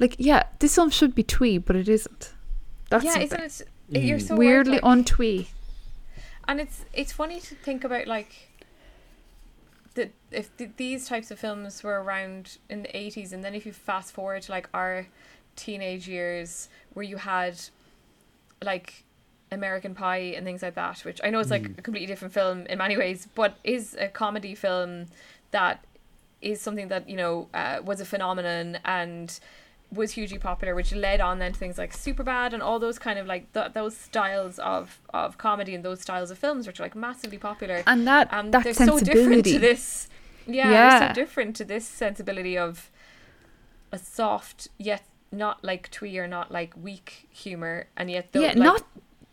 [0.01, 2.33] like yeah, this film should be twee, but it isn't.
[2.91, 3.41] That's yeah, something.
[3.41, 4.03] isn't it?
[4.03, 5.47] You're so right, weirdly like- untwee.
[6.47, 8.49] and it's it's funny to think about like
[9.95, 13.67] that if th- these types of films were around in the 80s and then if
[13.67, 15.07] you fast forward to like our
[15.57, 17.59] teenage years where you had
[18.63, 19.05] like
[19.51, 21.79] American Pie and things like that which I know is like mm.
[21.79, 25.07] a completely different film in many ways but is a comedy film
[25.51, 25.85] that
[26.41, 29.39] is something that you know uh, was a phenomenon and
[29.91, 33.19] was hugely popular, which led on then to things like Superbad and all those kind
[33.19, 36.83] of like th- those styles of of comedy and those styles of films, which are
[36.83, 37.83] like massively popular.
[37.87, 40.09] And that Um, that they're so different to this.
[40.47, 42.91] Yeah, they're so different to this sensibility of
[43.93, 48.49] a soft yet not like twee or not like weak humor, and yet though, yeah,
[48.49, 48.83] like, not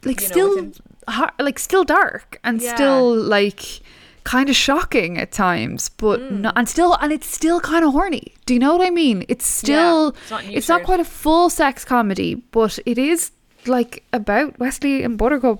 [0.04, 0.74] like you know, still within-
[1.08, 2.76] har like still dark and Yeah.
[2.76, 3.82] still like
[4.26, 6.42] kind of shocking at times, but Mm.
[6.42, 8.34] not, and still and it's still kind of horny.
[8.46, 9.24] Do you know what I mean?
[9.30, 13.32] It's still it's not it's not quite a full sex comedy, but it is
[13.68, 15.60] like about Westley and Buttercup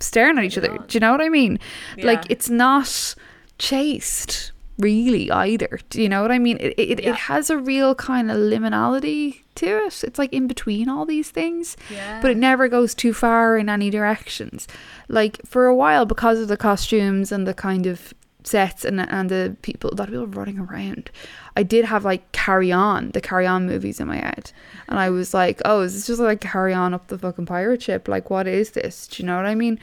[0.00, 0.68] staring at each other.
[0.88, 1.58] Do you know what I mean?
[2.02, 3.14] Like it's not
[3.58, 5.78] chaste really either.
[5.90, 6.56] Do you know what I mean?
[6.60, 7.10] It it, Yeah.
[7.10, 10.02] it has a real kind of liminality to it.
[10.04, 13.68] It's like in between all these things yeah, but it never goes too far in
[13.68, 14.66] any directions.
[15.08, 19.28] Like for a while, because of the costumes and the kind of sets and and
[19.30, 21.10] the people that people running around,
[21.56, 24.50] I did have like Carry On, the Carry On movies in my head,
[24.88, 27.82] and I was like, oh, is this just like Carry On up the fucking pirate
[27.82, 28.08] ship?
[28.08, 29.06] Like, what is this?
[29.08, 29.78] Do you know what I mean?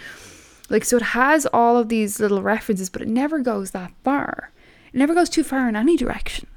[0.70, 4.52] Like, so it has all of these little references, but it never goes that far.
[4.98, 6.48] It never goes too far in any direction.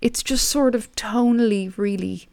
[0.00, 2.28] It's just sort of tonally really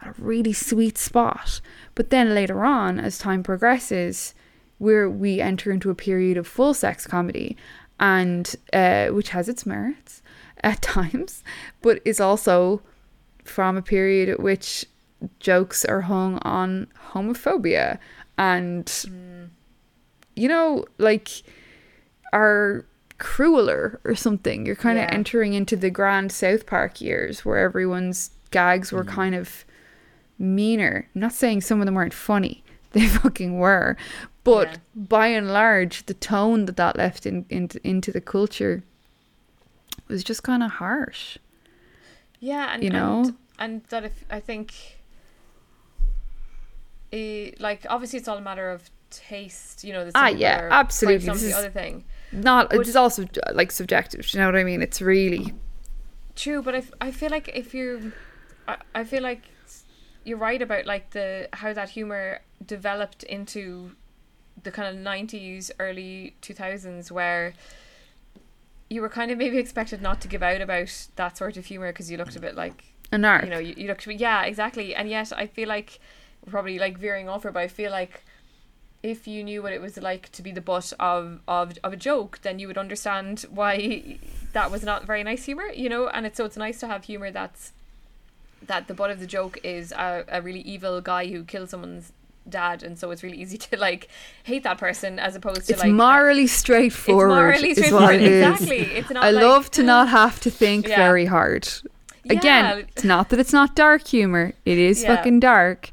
[0.00, 1.60] a really sweet spot.
[1.94, 4.32] But then later on, as time progresses,
[4.78, 7.54] where we enter into a period of full sex comedy,
[8.00, 10.22] and uh, which has its merits
[10.64, 11.44] at times,
[11.82, 12.80] but is also
[13.44, 14.86] from a period at which
[15.38, 17.98] jokes are hung on homophobia
[18.38, 19.04] and
[20.34, 21.28] you know like
[22.32, 22.86] are
[23.18, 25.14] crueler or something you're kind of Yeah.
[25.14, 29.64] entering into the grand south park years where everyone's gags were kind of
[30.38, 32.62] meaner I'm not saying some of them weren't funny
[32.92, 33.96] they fucking were
[34.44, 34.76] but Yeah.
[34.94, 38.82] by and large the tone that that left in, in into the culture
[40.06, 41.38] was just kind of harsh
[42.40, 43.24] Yeah, and you know?
[43.24, 44.72] and, and that if I think,
[47.12, 49.84] eh, like obviously it's all a matter of taste.
[49.84, 51.26] You know, the Ah, yeah, absolutely.
[51.28, 52.04] This the other thing.
[52.32, 54.82] Not it's also like subjective you know what i mean?
[54.82, 55.54] It's really
[56.36, 58.12] True, but i, I feel like if you,
[58.68, 59.42] I, I feel like
[60.24, 63.92] you're right about like the how that humor developed into
[64.62, 67.54] the kind of 90s early 2000s where
[68.90, 71.92] you were kind of maybe expected not to give out about that sort of humor
[71.92, 74.14] because you looked a bit like an art you know you, you look to be
[74.14, 74.94] yeah exactly.
[74.94, 75.98] And yet i feel like
[76.48, 78.24] probably like veering off it but i feel like
[79.02, 81.96] if you knew what it was like to be the butt of, of, of a
[81.96, 84.18] joke then you would understand why
[84.52, 87.04] that was not very nice humor you know and it's so it's nice to have
[87.04, 87.72] humor that's
[88.66, 92.12] that the butt of the joke is a, a really evil guy who killed someone's
[92.48, 94.08] dad and so it's really easy to like
[94.44, 98.46] hate that person as opposed to it's like morally straightforward morally is what it is
[98.46, 100.96] exactly it's not i like, love to not have to think Yeah.
[100.96, 101.68] very hard
[102.24, 102.74] again Yeah.
[102.76, 105.14] it's not that it's not dark humor it is Yeah.
[105.14, 105.90] fucking dark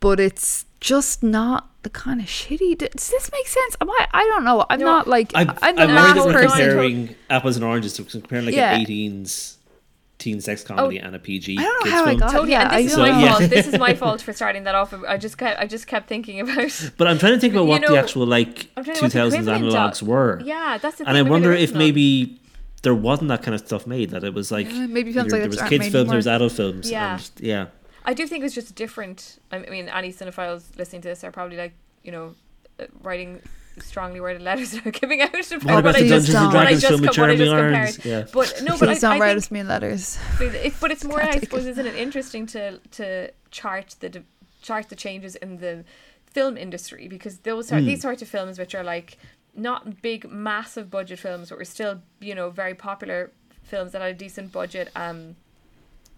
[0.00, 4.22] but it's just not the kind of shitty does this make sense am i i
[4.24, 7.14] don't know i'm No, not like I'm, i'm I'm the worried that we're person comparing
[7.30, 8.74] apples and oranges to comparing like Yeah.
[8.74, 9.56] an 18s
[10.18, 11.56] teen sex comedy oh, and a PG.
[11.58, 12.18] I don't know kids how I film.
[12.20, 13.28] got- Totally, yeah, and I this is don't my know.
[13.28, 13.40] fault.
[13.50, 14.92] This is my fault for starting that off.
[15.08, 16.90] I just kept, I just kept thinking about.
[16.98, 19.12] But I'm trying to think about what know, the actual like I'm trying to what
[19.12, 20.42] the 2000s equivalent of- analogs were.
[20.44, 22.38] Yeah, that's the and thing I wonder if maybe
[22.82, 24.10] there wasn't that kind of stuff made.
[24.10, 26.16] That it was like Yeah, maybe films there, like there was kids made films, there
[26.18, 26.90] was adult films.
[26.90, 27.14] Yeah.
[27.14, 27.66] and yeah.
[28.04, 29.38] I do think it's just different.
[29.52, 32.34] I mean, any cinephiles listening to this are probably like, you know,
[32.78, 33.40] uh, writing
[33.78, 35.32] strongly worded letters that I'm giving out.
[35.32, 37.22] What what about I the just- Dungeons and what I Dragons just film with co-
[37.22, 38.04] what I just compared.
[38.04, 38.24] Yeah.
[38.32, 40.18] But no, but I, don't I write think us mean letters.
[40.38, 41.70] but, it, but it's more, I suppose, it.
[41.70, 44.22] isn't it interesting to to chart the
[44.62, 45.84] chart the changes in the
[46.26, 47.86] film industry because those sort, Mm.
[47.86, 49.18] these sorts of films, which are like
[49.54, 53.30] not big, massive budget films, but were still you know very popular
[53.62, 54.90] films that had a decent budget.
[54.96, 55.36] Um,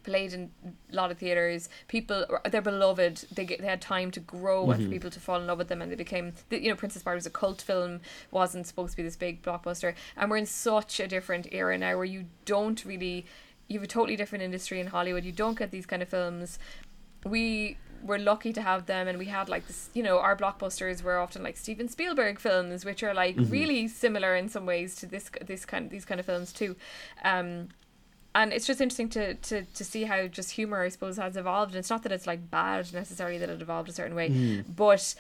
[0.03, 0.51] played in
[0.93, 1.69] a lot of theaters.
[1.89, 3.25] People, they're beloved.
[3.35, 5.69] They get, they had time to grow and for people to fall in love with
[5.69, 6.33] them, and they became.
[6.49, 8.01] the- You know, Princess Bride was a cult film,
[8.31, 11.97] wasn't supposed to be this big blockbuster, and we're in such a different era now
[11.97, 13.27] where you don't really.
[13.69, 15.25] You have a totally different industry in Hollywood.
[15.25, 16.59] You don't get these kind of films.
[17.25, 19.89] We were lucky to have them, and we had like this.
[19.95, 24.35] You know, our blockbusters were often like Steven Spielberg films, which are like really similar
[24.35, 26.75] in some ways to this this kind these kind of films too.
[27.25, 27.69] Um,
[28.35, 31.73] and it's just interesting to, to to see how just humor I suppose has evolved.
[31.73, 35.15] And it's not that it's like bad necessarily that it evolved a certain way, but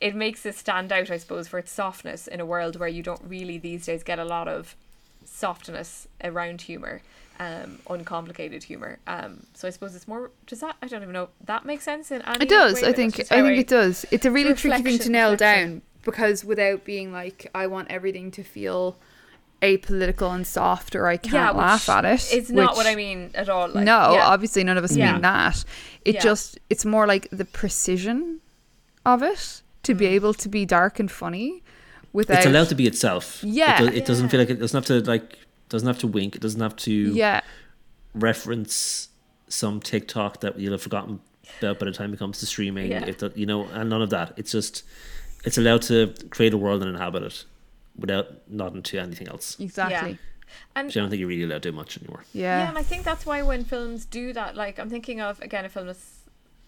[0.00, 3.02] it makes it stand out, I suppose, for its softness in a world where you
[3.02, 4.76] don't really these days get a lot of
[5.24, 7.02] softness around humor,
[7.38, 8.98] um, uncomplicated humor.
[9.06, 10.30] Um, so I suppose it's more.
[10.46, 11.28] Does that I don't even know.
[11.44, 12.82] That makes sense in It does.
[12.82, 13.20] I think.
[13.30, 14.06] I think it does.
[14.10, 15.70] It's a really tricky thing to nail reflection.
[15.70, 18.96] down because without being like, I want everything to feel
[19.64, 22.22] apolitical and soft, or I can't Yeah, laugh at it.
[22.32, 23.68] It's not which- what I mean at all.
[23.68, 24.26] Like, no, yeah.
[24.34, 25.12] obviously none of us Yeah.
[25.12, 25.64] mean that.
[26.04, 26.20] It Yeah.
[26.28, 28.40] just it's more like the precision
[29.06, 30.16] of it to be Mm.
[30.18, 31.62] able to be dark and funny
[32.12, 33.40] without It's allowed to be itself.
[33.42, 33.82] Yeah.
[33.82, 35.38] It, do- it doesn't feel like it doesn't have to like
[35.70, 36.36] doesn't have to wink.
[36.36, 37.40] It doesn't have to yeah
[38.14, 39.08] reference
[39.48, 41.20] some TikTok that you'll have forgotten
[41.58, 42.90] about by the time it comes to streaming.
[42.90, 43.04] Yeah.
[43.06, 44.32] If that, you know, and none of that.
[44.36, 44.82] It's just
[45.44, 47.44] it's allowed to create a world and inhabit it
[47.96, 49.56] without nodding to anything else.
[49.60, 50.18] exactly
[50.76, 52.24] And Which I don't think you're really allowed to do much anymore.
[52.32, 55.40] Yeah, yeah, and I think that's why when films do that, like I'm thinking of
[55.40, 56.20] again a film that's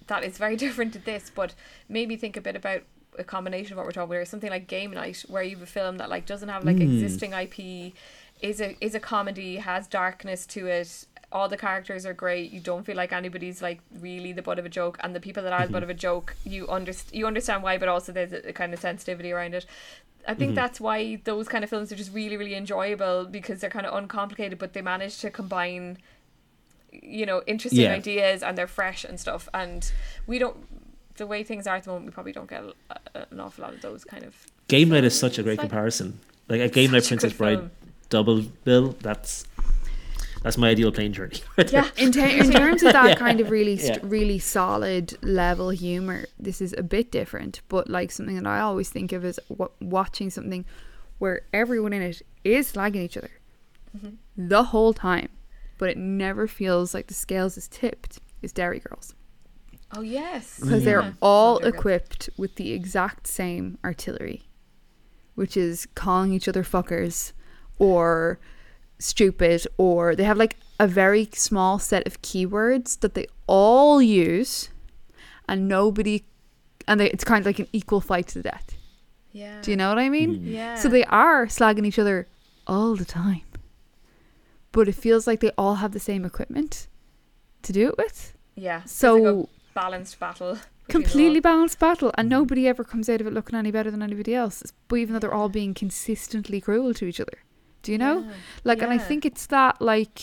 [0.07, 1.55] that is very different to this, but
[1.89, 2.83] maybe think a bit about
[3.19, 5.63] a combination of what we're talking about, here, something like Game Night, where you have
[5.63, 6.83] a film that like doesn't have like Mm.
[6.95, 7.93] existing IP,
[8.41, 11.07] is a is a comedy, has darkness to it.
[11.33, 12.53] All the characters are great.
[12.53, 15.43] You don't feel like anybody's like really the butt of a joke, and the people
[15.43, 15.99] that are the butt of a mm-hmm.
[15.99, 19.55] joke, you underst- you understand why, but also there's a, a kind of sensitivity around
[19.55, 19.67] it.
[20.29, 20.57] I think mm-hmm.
[20.57, 23.95] that's why those kind of films are just really, really enjoyable because they're kind of
[23.95, 25.99] uncomplicated, but they manage to combine,
[26.91, 27.95] you know, interesting Yeah.
[27.95, 29.49] ideas and they're fresh and stuff.
[29.55, 29.91] And
[30.27, 30.57] we don't,
[31.17, 32.75] the way things are at the moment, we probably don't get a,
[33.15, 34.35] a, an awful lot of those kind of.
[34.69, 36.19] Game Night is such a great It's comparison.
[36.49, 37.71] Like a Game Night Princess Bride film.
[38.09, 38.97] double bill.
[39.01, 39.47] That's
[40.47, 41.41] that's my ideal plane journey.
[41.73, 43.15] Yeah, in, ter- in terms of that Yeah.
[43.17, 44.09] kind of really st- Yeah.
[44.09, 48.89] really solid level humor this is a bit different but like something that i always
[48.89, 50.65] think of is w- watching something
[51.19, 53.31] where everyone in it is slagging each other
[53.97, 54.49] Mm-hmm.
[54.55, 55.29] the whole time
[55.79, 59.15] but it never feels like the scales is tipped is Derry Girls
[59.97, 60.85] Oh yes, because Yeah.
[60.85, 61.81] they're all Love Derry Girls.
[61.81, 64.43] equipped with the exact same artillery
[65.35, 67.33] which is calling each other fuckers
[67.79, 68.39] or
[68.99, 74.71] stupid or they have like a very small set of keywords that they all use
[75.49, 76.25] and nobody
[76.89, 78.77] and they, it's kind of like an equal fight to the death
[79.33, 79.61] Yeah.
[79.63, 80.49] do you know what i mean mm-hmm.
[80.49, 80.75] Yeah.
[80.77, 82.27] so they are slagging each other
[82.67, 83.43] all the time
[84.73, 86.87] but it feels like they all have the same equipment
[87.63, 88.83] to do it with Yeah.
[88.83, 90.59] It's so like a balanced battle.
[90.89, 92.39] completely balanced battle and mm-hmm.
[92.39, 95.19] nobody ever comes out of it looking any better than anybody else but even though
[95.19, 97.39] they're all being consistently cruel to each other
[97.87, 98.33] do you know Yeah.
[98.69, 100.19] like and i think it's that like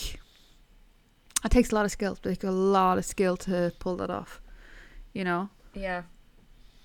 [1.46, 4.40] it takes a lot of skill like a lot of skill to pull that off
[5.18, 6.02] you know Yeah.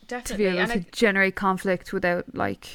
[0.07, 0.33] Definitely.
[0.33, 2.65] to be able And to I, generate conflict without like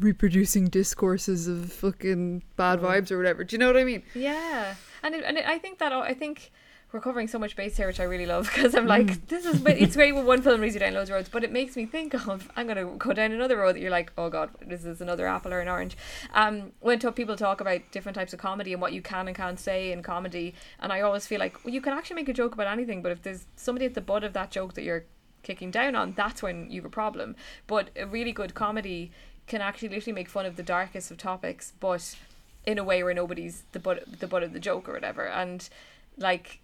[0.00, 2.84] reproducing discourses of fucking bad Mm.
[2.84, 5.58] vibes or whatever do you know what i mean Yeah, and it, and it, I
[5.58, 6.50] think that I think
[6.92, 9.26] we're covering so much base here, which I really love because I'm like, Mm.
[9.28, 11.42] this is but it's great when one film leads you down loads of roads, but
[11.44, 14.28] it makes me think of I'm gonna go down another road that you're like, oh
[14.28, 15.96] god, this is another apple or an orange.
[16.34, 19.36] Um, when to, people talk about different types of comedy and what you can and
[19.36, 22.34] can't say in comedy, and I always feel like well, you can actually make a
[22.34, 25.04] joke about anything, but if there's somebody at the butt of that joke that you're
[25.42, 27.34] kicking down on, that's when you have a problem.
[27.66, 29.10] But a really good comedy
[29.46, 32.16] can actually literally make fun of the darkest of topics, but
[32.64, 35.26] in a way where nobody's the butt the butt of the joke or whatever.
[35.26, 35.68] And
[36.16, 36.60] like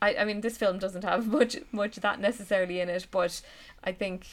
[0.00, 3.40] I, I mean this film doesn't have much much of that necessarily in it, but
[3.84, 4.26] I think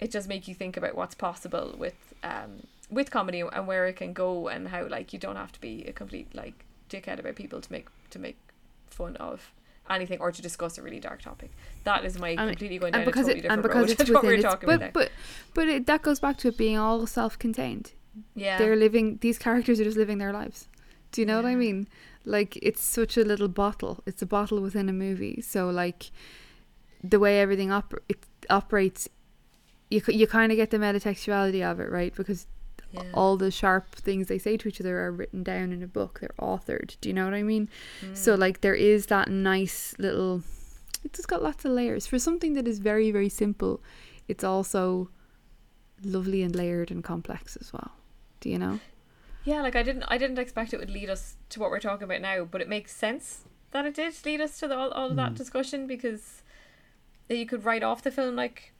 [0.00, 3.96] it does make you think about what's possible with um with comedy and where it
[3.96, 7.36] can go and how like you don't have to be a complete like dickhead about
[7.36, 8.36] people to make to make
[8.90, 9.52] fun of
[9.90, 11.50] anything or to discuss a really dark topic.
[11.84, 13.98] That is my And- completely going down and because a totally it and different because
[13.98, 14.90] road it's what were it's, talking about but there.
[14.92, 15.10] but
[15.54, 17.92] but it, that goes back to it being all self-contained
[18.34, 18.58] Yeah.
[18.58, 20.68] they're living these characters are just living their lives
[21.12, 21.86] do you know what i mean
[22.24, 26.10] like it's such a little bottle it's a bottle within a movie so like
[27.04, 28.18] the way everything oper- it
[28.50, 29.08] operates
[29.90, 32.14] you you kind of get the metatextuality of it, right?
[32.14, 32.46] Because
[32.92, 33.02] Yeah.
[33.12, 36.20] all the sharp things they say to each other are written down in a book.
[36.20, 36.96] They're authored.
[37.02, 37.68] Do you know what I mean?
[38.00, 38.16] Mm.
[38.16, 40.42] So like there is that nice little.
[41.04, 43.82] It's just got lots of layers for something that is very very simple.
[44.28, 45.10] It's also
[46.04, 47.92] lovely and layered and complex as well.
[48.40, 48.80] Do you know?
[49.44, 52.04] Yeah, like I didn't I didn't expect it would lead us to what we're talking
[52.04, 55.10] about now, but it makes sense that it did lead us to the, all, all
[55.10, 56.42] of that discussion because
[57.28, 58.72] you could write off the film like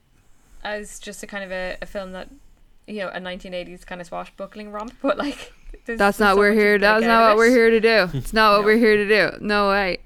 [0.63, 2.29] as just a kind of a, a film that
[2.87, 5.51] you know a 1980s kind of swashbuckling romp, but like
[5.85, 6.77] there's- That's there's not so we're here.
[6.77, 8.09] That's not of what we're here to do.
[8.17, 8.65] It's not what No.
[8.65, 9.37] we're here to do.
[9.45, 9.97] No way.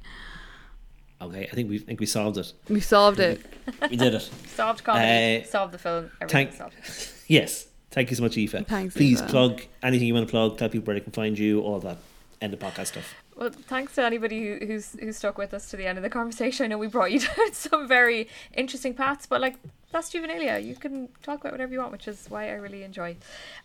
[1.21, 2.53] Okay, I think we think we solved it.
[2.69, 3.41] We solved it.
[3.89, 4.21] We did it.
[4.55, 6.75] Solved comedy, Uh, solved the film, everything thank- solved.
[7.27, 7.67] Yes.
[7.97, 8.67] Thank you so much, Aoife.
[8.67, 9.29] Thanks, Please Aoife.
[9.31, 10.55] plug anything you want to plug.
[10.59, 11.61] Tell people where they can find you.
[11.61, 11.97] All that.
[12.39, 13.15] End the podcast stuff.
[13.35, 16.09] Well, thanks to anybody who, who's who stuck with us to the end of the
[16.11, 16.65] conversation.
[16.65, 19.55] I know we brought you down some very interesting paths, but like
[19.91, 20.63] that's Juvenalia.
[20.63, 23.17] You can talk about whatever you want, which is why I really enjoy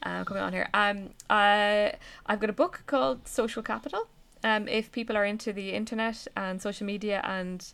[0.02, 0.70] uh, coming on here.
[0.72, 1.92] Um, I
[2.24, 4.08] I've got a book called Social Capital.
[4.42, 7.70] Um, if people are into the internet and social media and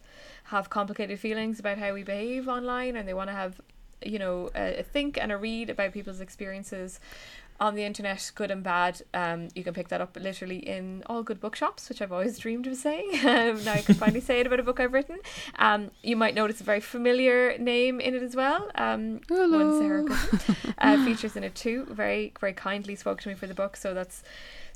[0.47, 3.61] have complicated feelings about how we behave online, and they want to have,
[4.05, 7.01] you know, a, a think and a read about people's experiences
[7.61, 9.03] on the internet, good and bad.
[9.13, 12.67] Um, you can pick that up literally in all good bookshops, which I've always dreamed
[12.67, 13.11] of saying.
[13.29, 15.19] Um, now I can finally say it about a book I've written.
[15.59, 18.71] Um, you might notice a very familiar name in it as well.
[18.75, 21.85] Um, one Sarah Griffin, uh, features in it too.
[21.91, 24.23] Very very kindly spoke to me for the book, so that's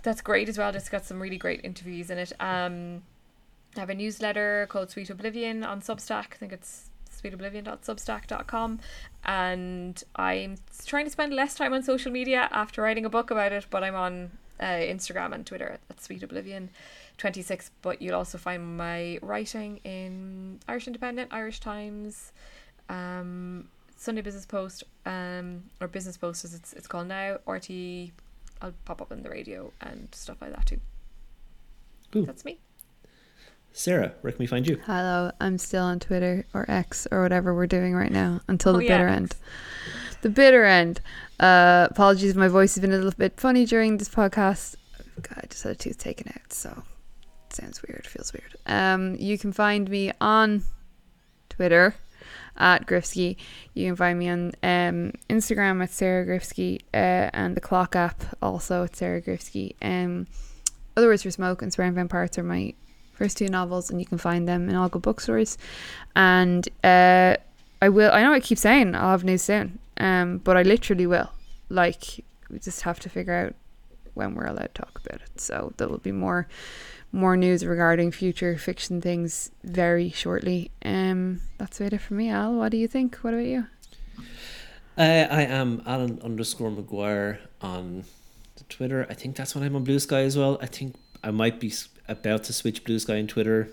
[0.02, 0.70] that's great as well.
[0.70, 2.32] Just got some really great interviews in it.
[2.40, 3.02] Um,
[3.76, 6.26] I have a newsletter called Sweet Oblivion on Substack.
[6.32, 6.90] I think it's
[7.22, 8.80] sweetoblivion.substack.com
[9.24, 13.52] and I'm trying to spend less time on social media after writing a book about
[13.52, 16.70] it, but I'm on uh, Instagram and Twitter at Sweet Oblivion
[17.18, 17.70] 26.
[17.82, 22.32] But you'll also find my writing in Irish Independent, Irish Times,
[22.88, 28.12] um, Sunday Business Post, um, or Business Post as it's, it's called now, RTÉ.
[28.60, 30.80] I'll pop up on the radio and stuff like that too.
[32.12, 32.26] Cool.
[32.26, 32.58] That's me.
[33.72, 34.78] Sarah, where can we find you?
[34.86, 38.78] Hello, I'm still on Twitter or X or whatever we're doing right now until Oh,
[38.78, 39.16] the yeah, bitter X.
[39.16, 39.34] end.
[40.22, 41.00] The bitter end.
[41.40, 44.76] Uh, apologies if my voice has been a little bit funny during this podcast.
[45.20, 46.82] God, I just had a tooth taken out, so
[47.48, 48.54] it sounds weird, feels weird.
[48.66, 50.62] Um, you can find me on
[51.48, 51.94] Twitter
[52.56, 53.36] at Griffski.
[53.74, 58.22] You can find me on um, Instagram at Sarah Griffski uh, and the Clock app
[58.42, 59.74] also at Sarah Griffski.
[59.82, 60.26] Um,
[60.96, 62.74] Other Words for Smoke and Swearing Parts are my
[63.22, 65.56] first two novels, and you can find them in all good bookstores.
[66.16, 67.36] And uh,
[67.80, 68.10] I will.
[68.12, 71.30] I know I keep saying I'll have news soon, um, but I literally will.
[71.68, 73.54] Like we just have to figure out
[74.14, 75.40] when we're allowed to talk about it.
[75.40, 76.48] So there will be more
[77.12, 80.70] more news regarding future fiction things very shortly.
[80.84, 82.28] Um, that's about it for me.
[82.28, 83.16] Al, what do you think?
[83.18, 83.66] What about you?
[84.98, 88.04] Uh, I am Alan underscore Maguire on
[88.68, 89.06] Twitter.
[89.08, 90.58] I think that's when I'm on Blue Sky as well.
[90.60, 91.70] I think I might be
[92.08, 93.68] about to switch Blue Sky and Twitter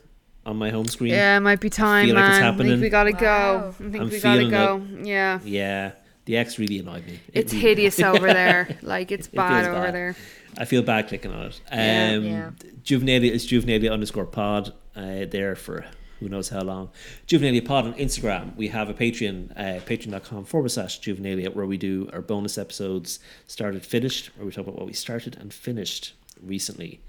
[0.45, 1.11] on my home screen.
[1.11, 2.53] Yeah, it might be time, feel like it's man.
[2.53, 3.19] I think we gotta Wow.
[3.19, 3.67] go.
[3.69, 4.81] I think I'm we gotta feeling go.
[5.03, 5.39] Yeah.
[5.43, 5.91] Yeah,
[6.25, 7.13] the X really annoyed me.
[7.13, 8.77] It It's really- hideous over there.
[8.81, 9.93] Like it's It bad over bad.
[9.93, 10.15] there.
[10.57, 11.61] I feel bad clicking on it.
[11.71, 12.17] Um, Yeah.
[12.23, 12.49] Yeah.
[12.83, 15.85] Juvenalia is Juvenalia underscore pod uh, there for
[16.19, 16.89] who knows how long.
[17.27, 18.55] Juvenalia pod on Instagram.
[18.57, 23.19] We have a Patreon, uh, patreon.com forward slash Juvenalia, where we do our bonus episodes,
[23.47, 26.99] started, finished, where we talk about what we started and finished recently.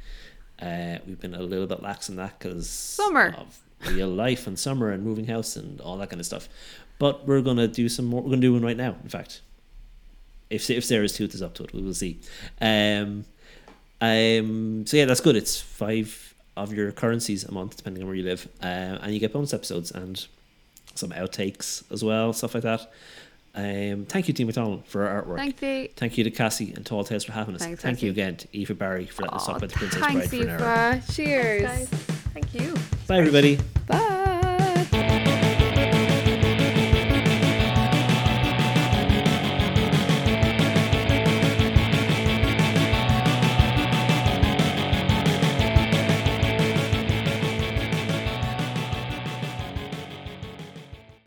[0.60, 3.34] Uh, we've been a little bit lax in that because Summer.
[3.38, 3.58] of
[3.92, 6.48] real life and summer and moving house and all that kind of stuff.
[6.98, 8.22] But we're gonna do some more.
[8.22, 8.96] We're gonna do one right now.
[9.02, 9.40] In fact,
[10.50, 12.20] if if Sarah's tooth is up to it, we will see.
[12.60, 13.24] Um,
[14.00, 14.84] um.
[14.86, 15.36] So yeah, that's good.
[15.36, 19.20] It's five of your currencies a month, depending on where you live, uh, and you
[19.20, 20.26] get bonus episodes and
[20.94, 22.92] some outtakes as well, stuff like that.
[23.54, 24.06] Um.
[24.06, 25.36] Thank you, Dee McDonnell, for our artwork.
[25.36, 25.88] Thank you.
[25.96, 27.62] Thank you to Cassie and Tall Tales for having us.
[27.62, 29.98] Thanks, Thank you again to Aoife Barry for letting us Aw, talk about the Princess
[30.00, 30.92] Bride thanks, for an hour.
[30.92, 31.14] Aoife.
[31.14, 31.62] Cheers.
[31.62, 31.88] Guys,
[32.32, 32.74] thank you.
[33.06, 33.58] Bye, everybody.
[33.86, 34.26] Bye.